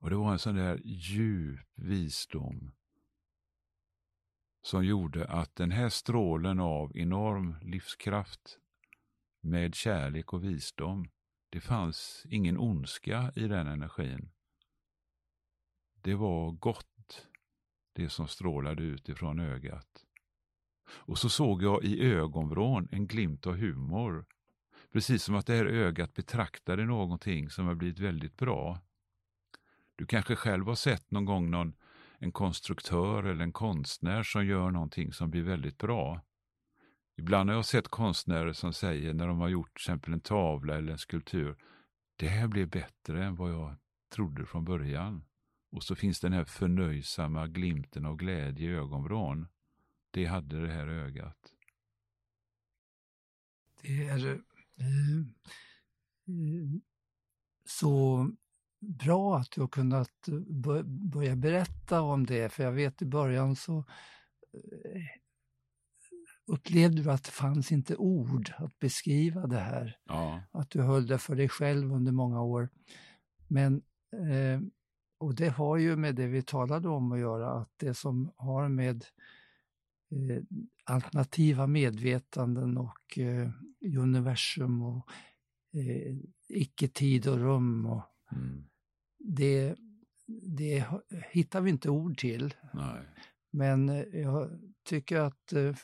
Och 0.00 0.10
det 0.10 0.16
var 0.16 0.32
en 0.32 0.38
sån 0.38 0.56
där 0.56 0.80
djup 0.84 1.68
visdom 1.74 2.72
som 4.62 4.84
gjorde 4.84 5.26
att 5.26 5.56
den 5.56 5.70
här 5.70 5.88
strålen 5.88 6.60
av 6.60 6.96
enorm 6.96 7.56
livskraft 7.62 8.58
med 9.46 9.74
kärlek 9.74 10.32
och 10.32 10.44
visdom, 10.44 11.08
det 11.50 11.60
fanns 11.60 12.26
ingen 12.30 12.58
ondska 12.58 13.32
i 13.36 13.48
den 13.48 13.66
energin. 13.66 14.30
Det 15.94 16.14
var 16.14 16.50
gott, 16.50 17.26
det 17.92 18.08
som 18.08 18.28
strålade 18.28 18.82
ut 18.82 19.08
ifrån 19.08 19.40
ögat. 19.40 20.04
Och 20.88 21.18
så 21.18 21.28
såg 21.28 21.62
jag 21.62 21.84
i 21.84 22.04
ögonvrån 22.12 22.88
en 22.92 23.06
glimt 23.06 23.46
av 23.46 23.56
humor. 23.56 24.26
Precis 24.92 25.22
som 25.22 25.34
att 25.34 25.46
det 25.46 25.56
här 25.56 25.66
ögat 25.66 26.14
betraktade 26.14 26.84
någonting 26.84 27.50
som 27.50 27.66
har 27.66 27.74
blivit 27.74 27.98
väldigt 27.98 28.36
bra. 28.36 28.80
Du 29.96 30.06
kanske 30.06 30.36
själv 30.36 30.66
har 30.66 30.74
sett 30.74 31.10
någon 31.10 31.24
gång 31.24 31.50
någon, 31.50 31.74
en 32.18 32.32
konstruktör 32.32 33.24
eller 33.24 33.44
en 33.44 33.52
konstnär 33.52 34.22
som 34.22 34.46
gör 34.46 34.70
någonting 34.70 35.12
som 35.12 35.30
blir 35.30 35.42
väldigt 35.42 35.78
bra. 35.78 36.20
Ibland 37.16 37.50
har 37.50 37.56
jag 37.56 37.64
sett 37.64 37.88
konstnärer 37.88 38.52
som 38.52 38.72
säger 38.72 39.14
när 39.14 39.26
de 39.26 39.40
har 39.40 39.48
gjort 39.48 39.74
till 39.74 39.82
exempel 39.82 40.12
en 40.12 40.20
tavla 40.20 40.76
eller 40.76 40.92
en 40.92 40.98
skulptur, 40.98 41.56
det 42.16 42.28
här 42.28 42.48
blev 42.48 42.68
bättre 42.68 43.24
än 43.24 43.36
vad 43.36 43.52
jag 43.52 43.76
trodde 44.08 44.46
från 44.46 44.64
början. 44.64 45.24
Och 45.70 45.82
så 45.82 45.94
finns 45.94 46.20
den 46.20 46.32
här 46.32 46.44
förnöjsamma 46.44 47.46
glimten 47.46 48.06
av 48.06 48.16
glädje 48.16 48.70
i 48.70 48.74
ögonvrån. 48.74 49.48
Det 50.10 50.24
hade 50.24 50.60
det 50.60 50.72
här 50.72 50.86
ögat. 50.86 51.52
Det 53.82 54.06
är 54.06 54.26
eh, 54.26 54.36
mm, 56.28 56.80
så 57.64 58.30
bra 58.80 59.38
att 59.38 59.50
du 59.50 59.60
har 59.60 59.68
kunnat 59.68 60.28
börja 61.12 61.36
berätta 61.36 62.00
om 62.00 62.26
det, 62.26 62.52
för 62.52 62.64
jag 62.64 62.72
vet 62.72 63.02
i 63.02 63.06
början 63.06 63.56
så 63.56 63.78
eh, 64.52 65.02
upplevde 66.46 67.02
du 67.02 67.10
att 67.10 67.24
det 67.24 67.30
fanns 67.30 67.72
inte 67.72 67.96
ord 67.96 68.52
att 68.58 68.78
beskriva 68.78 69.46
det 69.46 69.58
här. 69.58 69.96
Ja. 70.04 70.42
Att 70.52 70.70
du 70.70 70.82
höll 70.82 71.06
det 71.06 71.18
för 71.18 71.36
dig 71.36 71.48
själv 71.48 71.92
under 71.92 72.12
många 72.12 72.42
år. 72.42 72.68
Men, 73.48 73.82
eh, 74.12 74.60
och 75.18 75.34
det 75.34 75.48
har 75.48 75.76
ju 75.76 75.96
med 75.96 76.14
det 76.14 76.26
vi 76.26 76.42
talade 76.42 76.88
om 76.88 77.12
att 77.12 77.18
göra, 77.18 77.52
att 77.60 77.72
det 77.76 77.94
som 77.94 78.32
har 78.36 78.68
med 78.68 79.04
eh, 80.10 80.42
alternativa 80.84 81.66
medvetanden 81.66 82.78
och 82.78 83.18
eh, 83.18 83.50
universum 83.98 84.82
och 84.82 85.08
eh, 85.74 86.16
icke-tid 86.48 87.26
och 87.28 87.38
rum. 87.38 87.86
Och 87.86 88.02
Mm. 88.32 88.64
det, 89.18 89.76
det 90.56 90.84
hittar 91.30 91.60
vi 91.60 91.70
inte 91.70 91.90
ord 91.90 92.18
till. 92.18 92.54
Nej. 92.74 93.02
Men 93.52 93.88
eh, 93.88 94.02
jag 94.12 94.50
tycker 94.88 95.20
att 95.20 95.52
eh, 95.52 95.74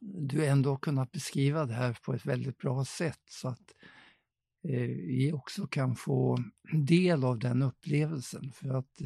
du 0.00 0.46
ändå 0.46 0.76
kunnat 0.76 1.12
beskriva 1.12 1.66
det 1.66 1.74
här 1.74 1.96
på 2.04 2.14
ett 2.14 2.26
väldigt 2.26 2.58
bra 2.58 2.84
sätt 2.84 3.20
så 3.30 3.48
att 3.48 3.74
eh, 4.68 4.80
vi 4.88 5.32
också 5.34 5.66
kan 5.66 5.96
få 5.96 6.38
del 6.72 7.24
av 7.24 7.38
den 7.38 7.62
upplevelsen. 7.62 8.52
För 8.52 8.78
att 8.78 9.00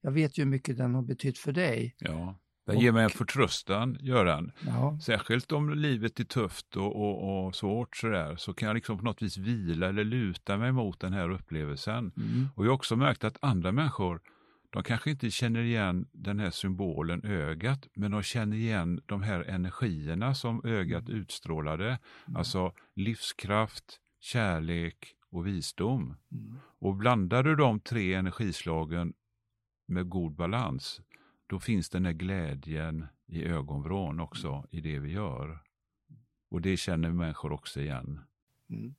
jag 0.00 0.10
vet 0.12 0.38
ju 0.38 0.42
hur 0.42 0.50
mycket 0.50 0.76
den 0.76 0.94
har 0.94 1.02
betytt 1.02 1.38
för 1.38 1.52
dig. 1.52 1.94
Ja, 1.98 2.38
det 2.66 2.74
ger 2.76 2.92
mig 2.92 3.04
en 3.04 3.10
förtröstan, 3.10 3.96
Göran. 4.00 4.52
Ja, 4.66 4.98
Särskilt 5.02 5.52
om 5.52 5.70
livet 5.74 6.20
är 6.20 6.24
tufft 6.24 6.76
och, 6.76 6.96
och, 6.96 7.46
och 7.46 7.54
svårt 7.56 7.96
sådär, 7.96 8.36
så 8.36 8.54
kan 8.54 8.66
jag 8.66 8.74
liksom 8.74 8.98
på 8.98 9.04
något 9.04 9.22
vis 9.22 9.36
vila 9.36 9.88
eller 9.88 10.04
luta 10.04 10.56
mig 10.58 10.72
mot 10.72 11.00
den 11.00 11.12
här 11.12 11.30
upplevelsen. 11.30 12.12
mm, 12.16 12.48
Och 12.56 12.64
jag 12.64 12.70
har 12.70 12.74
också 12.74 12.96
märkt 12.96 13.24
att 13.24 13.38
andra 13.40 13.72
människor, 13.72 14.20
de 14.72 14.82
kanske 14.82 15.10
inte 15.10 15.30
känner 15.30 15.60
igen 15.60 16.08
den 16.12 16.38
här 16.38 16.50
symbolen 16.50 17.24
ögat, 17.24 17.88
men 17.94 18.10
de 18.10 18.22
känner 18.22 18.56
igen 18.56 19.00
de 19.06 19.22
här 19.22 19.40
energierna 19.40 20.34
som 20.34 20.64
ögat 20.64 21.08
utstrålade. 21.08 21.98
Alltså 22.34 22.72
livskraft, 22.94 24.00
kärlek 24.20 25.14
och 25.30 25.46
visdom. 25.46 26.16
mm, 26.32 26.58
Och 26.78 26.96
blandar 26.96 27.42
du 27.42 27.56
de 27.56 27.80
tre 27.80 28.14
energislagen 28.14 29.12
med 29.86 30.08
god 30.08 30.32
balans, 30.32 31.00
då 31.46 31.60
finns 31.60 31.90
den 31.90 32.04
här 32.04 32.12
glädjen 32.12 33.06
i 33.26 33.44
ögonvrån 33.44 34.20
också 34.20 34.66
i 34.70 34.80
det 34.80 34.98
vi 34.98 35.12
gör. 35.12 35.58
Och 36.50 36.60
det 36.60 36.76
känner 36.76 37.10
människor 37.10 37.52
också 37.52 37.80
igen. 37.80 38.20
mm. 38.70 38.94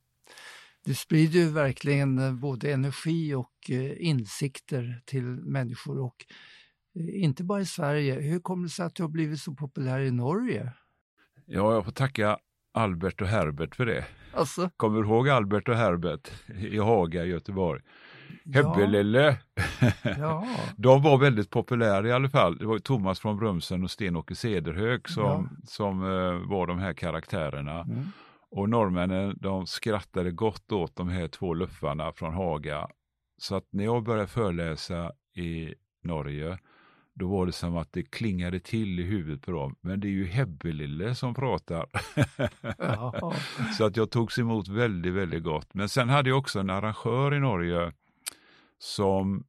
Du 0.86 0.94
sprider 0.94 1.40
ju 1.40 1.50
verkligen 1.50 2.20
eh, 2.20 2.34
både 2.34 2.72
energi 2.74 3.34
och 3.34 3.70
eh, 3.70 4.06
insikter 4.08 5.02
till 5.06 5.24
människor 5.26 6.00
och 6.00 6.26
eh, 7.00 7.24
inte 7.24 7.44
bara 7.44 7.62
i 7.62 7.66
Sverige. 7.66 8.20
Hur 8.22 8.40
kommer 8.40 8.64
det 8.64 8.70
sig 8.70 8.86
att 8.86 8.96
du 8.96 9.04
har 9.04 9.10
blivit 9.10 9.40
så 9.40 9.54
populär 9.54 10.00
i 10.00 10.12
Norge? 10.12 10.72
Ja, 11.46 11.74
jag 11.74 11.86
får 11.86 11.92
tacka 11.92 12.38
Albert 12.74 13.22
och 13.22 13.28
Herbert 13.28 13.76
för 13.76 13.86
det. 13.86 14.06
Alltså, 14.34 14.70
Kommer 14.78 15.02
du 15.02 15.08
ihåg 15.08 15.30
Albert 15.30 15.70
och 15.70 15.76
Herbert 15.76 16.32
i 16.60 16.78
Haga 16.78 17.26
i 17.26 17.28
Göteborg? 17.30 17.82
ja, 18.44 18.74
Hebbelelle. 18.74 19.38
ja, 20.04 20.48
De 20.78 21.02
var 21.02 21.18
väldigt 21.18 21.50
populära 21.50 22.08
i 22.08 22.12
alla 22.12 22.30
fall. 22.30 22.58
Det 22.58 22.66
var 22.66 22.80
Thomas 22.80 23.20
från 23.20 23.38
Brumsen 23.38 23.84
och 23.84 23.92
Sten-Åke 23.92 24.36
Cederhög 24.36 25.10
som, 25.10 25.58
som 25.68 26.04
eh, 26.04 26.50
var 26.50 26.68
de 26.68 26.80
här 26.80 26.94
karaktärerna. 26.94 27.82
mm, 27.82 28.12
Och 28.56 28.70
norrmännen 28.70 29.38
de 29.42 29.68
skrattade 29.68 30.32
gott 30.32 30.72
åt 30.72 30.96
de 30.96 31.10
här 31.10 31.28
två 31.28 31.54
luffarna 31.54 32.12
från 32.12 32.34
Haga. 32.34 32.88
Så 33.38 33.56
att 33.56 33.68
när 33.70 33.84
jag 33.84 34.04
började 34.04 34.28
föreläsa 34.28 35.12
i 35.36 35.74
Norge, 36.04 36.58
då 37.14 37.28
var 37.28 37.46
det 37.46 37.52
som 37.52 37.78
att 37.78 37.94
det 37.94 38.04
klingade 38.04 38.60
till 38.60 39.00
i 39.00 39.04
huvudet 39.04 39.42
på 39.42 39.52
dem. 39.52 39.76
Men 39.82 40.00
det 40.00 40.08
är 40.08 40.12
ju 40.12 40.26
Hebbelille 40.26 41.16
som 41.16 41.34
pratar. 41.34 41.86
ja, 42.78 43.34
Så 43.78 43.86
att 43.86 43.98
jag 43.98 44.12
togs 44.12 44.40
emot 44.40 44.68
väldigt, 44.68 45.14
väldigt 45.14 45.44
gott. 45.44 45.74
Men 45.74 45.90
sen 45.90 46.10
hade 46.10 46.30
jag 46.30 46.40
också 46.40 46.60
en 46.60 46.70
arrangör 46.70 47.34
i 47.34 47.40
Norge 47.40 47.94
som, 48.80 49.44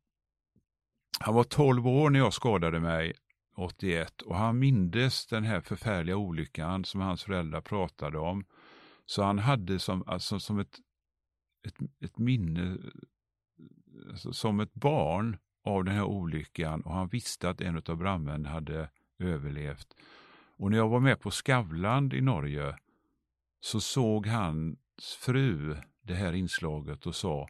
han 1.20 1.34
var 1.34 1.44
12 1.44 1.86
år 1.86 2.10
när 2.10 2.18
jag 2.18 2.32
skadade 2.32 2.80
mig 2.80 3.12
81 3.56 4.22
och 4.22 4.36
han 4.36 4.58
mindes 4.58 5.26
den 5.26 5.44
här 5.44 5.60
förfärliga 5.60 6.16
olyckan 6.16 6.84
som 6.84 7.00
hans 7.00 7.24
föräldrar 7.24 7.60
pratade 7.60 8.18
om. 8.18 8.44
Så 9.06 9.22
han 9.22 9.38
hade 9.38 9.78
som, 9.78 10.04
alltså, 10.06 10.40
som 10.40 10.58
ett, 10.58 10.78
ett, 11.66 11.74
ett 12.00 12.18
minne, 12.18 12.78
alltså, 14.10 14.32
som 14.32 14.60
ett 14.60 14.74
barn 14.74 15.36
av 15.64 15.84
den 15.84 15.94
här 15.94 16.04
olyckan 16.04 16.80
och 16.80 16.94
han 16.94 17.08
visste 17.08 17.50
att 17.50 17.60
en 17.60 17.82
av 17.86 17.96
brandmännen 17.96 18.46
hade 18.46 18.90
överlevt. 19.18 19.94
Och 20.56 20.70
när 20.70 20.78
jag 20.78 20.88
var 20.88 21.00
med 21.00 21.20
på 21.20 21.30
Skavland 21.30 22.14
i 22.14 22.20
Norge 22.20 22.76
så 23.60 23.80
såg 23.80 24.26
hans 24.26 24.78
fru 25.20 25.76
det 26.02 26.14
här 26.14 26.32
inslaget 26.32 27.06
och 27.06 27.14
sa, 27.14 27.48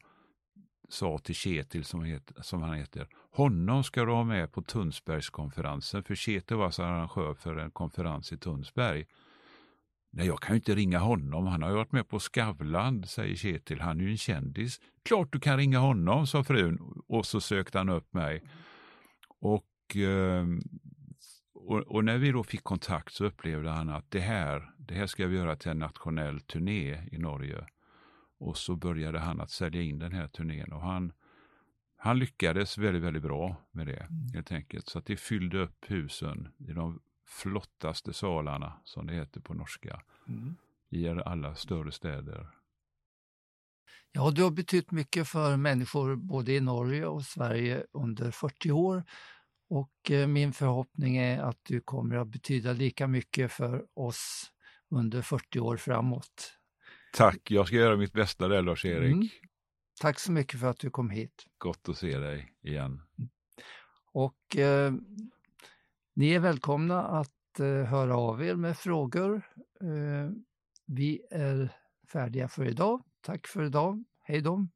sa 0.89 1.19
till 1.19 1.35
Kjetil, 1.35 1.85
som, 1.85 2.05
het, 2.05 2.33
som 2.41 2.63
han 2.63 2.75
heter, 2.75 3.09
honom 3.31 3.85
ska 3.85 4.05
du 4.05 4.13
ha 4.13 4.25
med 4.25 4.53
på 4.53 4.63
Tunsbergskonferensen, 4.63 6.03
för 6.03 6.15
Kjetil 6.15 6.57
var 6.57 6.65
alltså 6.65 6.83
arrangör 6.83 7.35
för 7.35 7.57
en 7.57 7.71
konferens 7.71 8.33
i 8.33 8.39
Tunnsberg. 8.39 9.07
Nej, 10.17 10.27
jag 10.27 10.41
kan 10.41 10.55
ju 10.55 10.57
inte 10.57 10.75
ringa 10.75 10.99
honom, 10.99 11.47
han 11.47 11.63
har 11.63 11.71
ju 11.71 11.77
varit 11.77 11.93
med 11.93 12.09
på 12.09 12.21
Skavland, 12.21 13.09
säger 13.09 13.37
Kjetil, 13.37 13.81
han 13.81 14.01
är 14.01 14.05
ju 14.05 14.11
en 14.11 14.17
kändis. 14.17 14.81
Klart 15.03 15.33
du 15.33 15.41
kan 15.41 15.57
ringa 15.57 15.79
honom, 15.79 16.27
sa 16.27 16.45
frun, 16.45 17.03
och 17.07 17.27
så 17.27 17.41
sökte 17.41 17.79
han 17.79 17.89
upp 17.89 18.15
mig. 18.15 18.43
Och, 19.41 19.97
ehm, 19.97 20.61
och, 21.55 21.79
och, 21.79 22.05
när 22.05 22.19
vi 22.19 22.33
då 22.33 22.45
fick 22.45 22.65
kontakt 22.65 23.13
så 23.13 23.25
upplevde 23.25 23.71
han 23.71 23.91
att 23.91 24.11
det 24.11 24.21
här, 24.21 24.71
det 24.79 24.95
här 24.95 25.07
ska 25.07 25.27
vi 25.27 25.37
göra 25.37 25.57
till 25.57 25.71
en 25.71 25.79
nationell 25.79 26.41
turné 26.41 27.09
i 27.13 27.19
Norge. 27.19 27.67
Och 28.39 28.57
så 28.57 28.77
började 28.77 29.19
han 29.19 29.41
att 29.41 29.51
sälja 29.51 29.83
in 29.83 29.99
den 29.99 30.13
här 30.13 30.29
turnén 30.29 30.73
och 30.73 30.81
han, 30.81 31.13
han 31.97 32.19
lyckades 32.19 32.79
väldigt, 32.79 33.03
väldigt 33.03 33.23
bra 33.23 33.57
med 33.73 33.87
det 33.87 34.01
mm. 34.01 34.35
helt 34.35 34.53
enkelt. 34.53 34.89
Så 34.89 34.99
att 34.99 35.07
det 35.07 35.17
fyllde 35.17 35.59
upp 35.59 35.91
husen 35.91 36.49
i 36.59 36.73
de 36.73 37.01
flottaste 37.27 38.13
salarna, 38.13 38.73
som 38.85 39.07
det 39.07 39.15
heter 39.15 39.41
på 39.41 39.55
norska, 39.55 40.03
mm. 40.29 40.57
i 40.91 41.09
alla 41.09 41.55
större 41.55 41.93
städer. 41.93 42.49
Ja, 44.13 44.31
du 44.31 44.43
har 44.43 44.51
betytt 44.51 44.91
mycket 44.91 45.29
för 45.29 45.57
människor 45.57 46.17
både 46.17 46.53
i 46.53 46.61
Norge 46.61 47.07
och 47.07 47.25
Sverige 47.25 47.87
under 47.93 48.31
40 48.31 48.71
år 48.71 49.05
och 49.69 50.11
eh, 50.11 50.27
min 50.27 50.53
förhoppning 50.53 51.17
är 51.17 51.43
att 51.43 51.59
du 51.63 51.81
kommer 51.81 52.17
att 52.17 52.29
betyda 52.29 52.73
lika 52.73 53.07
mycket 53.07 53.53
för 53.53 53.87
oss 53.95 54.53
under 54.91 55.23
40 55.23 55.61
år 55.61 55.77
framåt. 55.77 56.53
Tack, 57.13 57.51
jag 57.51 57.67
ska 57.67 57.77
göra 57.77 57.97
mitt 57.97 58.13
bästa 58.13 58.49
där 58.49 58.63
Lars-Erik. 58.63 59.13
Mm. 59.13 59.29
Tack 60.01 60.19
så 60.19 60.33
mycket 60.33 60.61
för 60.61 60.67
att 60.67 60.79
du 60.79 60.91
kom 60.91 61.11
hit. 61.11 61.47
Gott 61.59 61.89
att 61.89 61.99
se 61.99 62.19
dig 62.19 62.53
igen. 62.63 63.03
Och 64.13 64.57
eh, 64.57 64.93
ni 66.17 66.31
är 66.31 66.39
välkomna 66.39 67.03
att 67.03 67.61
eh, 67.61 67.67
höra 67.67 68.17
av 68.17 68.43
er 68.45 68.55
med 68.55 68.79
frågor. 68.79 69.43
Eh, 69.81 70.31
vi 70.87 71.21
är 71.31 71.69
färdiga 72.13 72.49
för 72.49 72.69
idag. 72.69 73.03
Tack 73.21 73.47
för 73.47 73.65
idag. 73.65 74.05
Hej 74.23 74.41
då. 74.41 74.67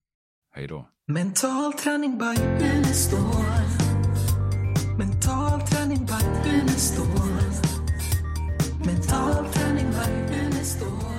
Hej 0.51 0.67
då. 0.67 0.89
Mental 1.07 1.73
träning 1.73 2.19
by 2.19 2.43
Unestål. 2.65 3.45
Mental 4.99 5.61
träning 5.61 6.07
by 6.07 6.51
Unestål. 6.51 7.07
Mental 8.87 9.53
träning 9.53 9.87
by 9.91 10.37
Unestål. 10.41 11.18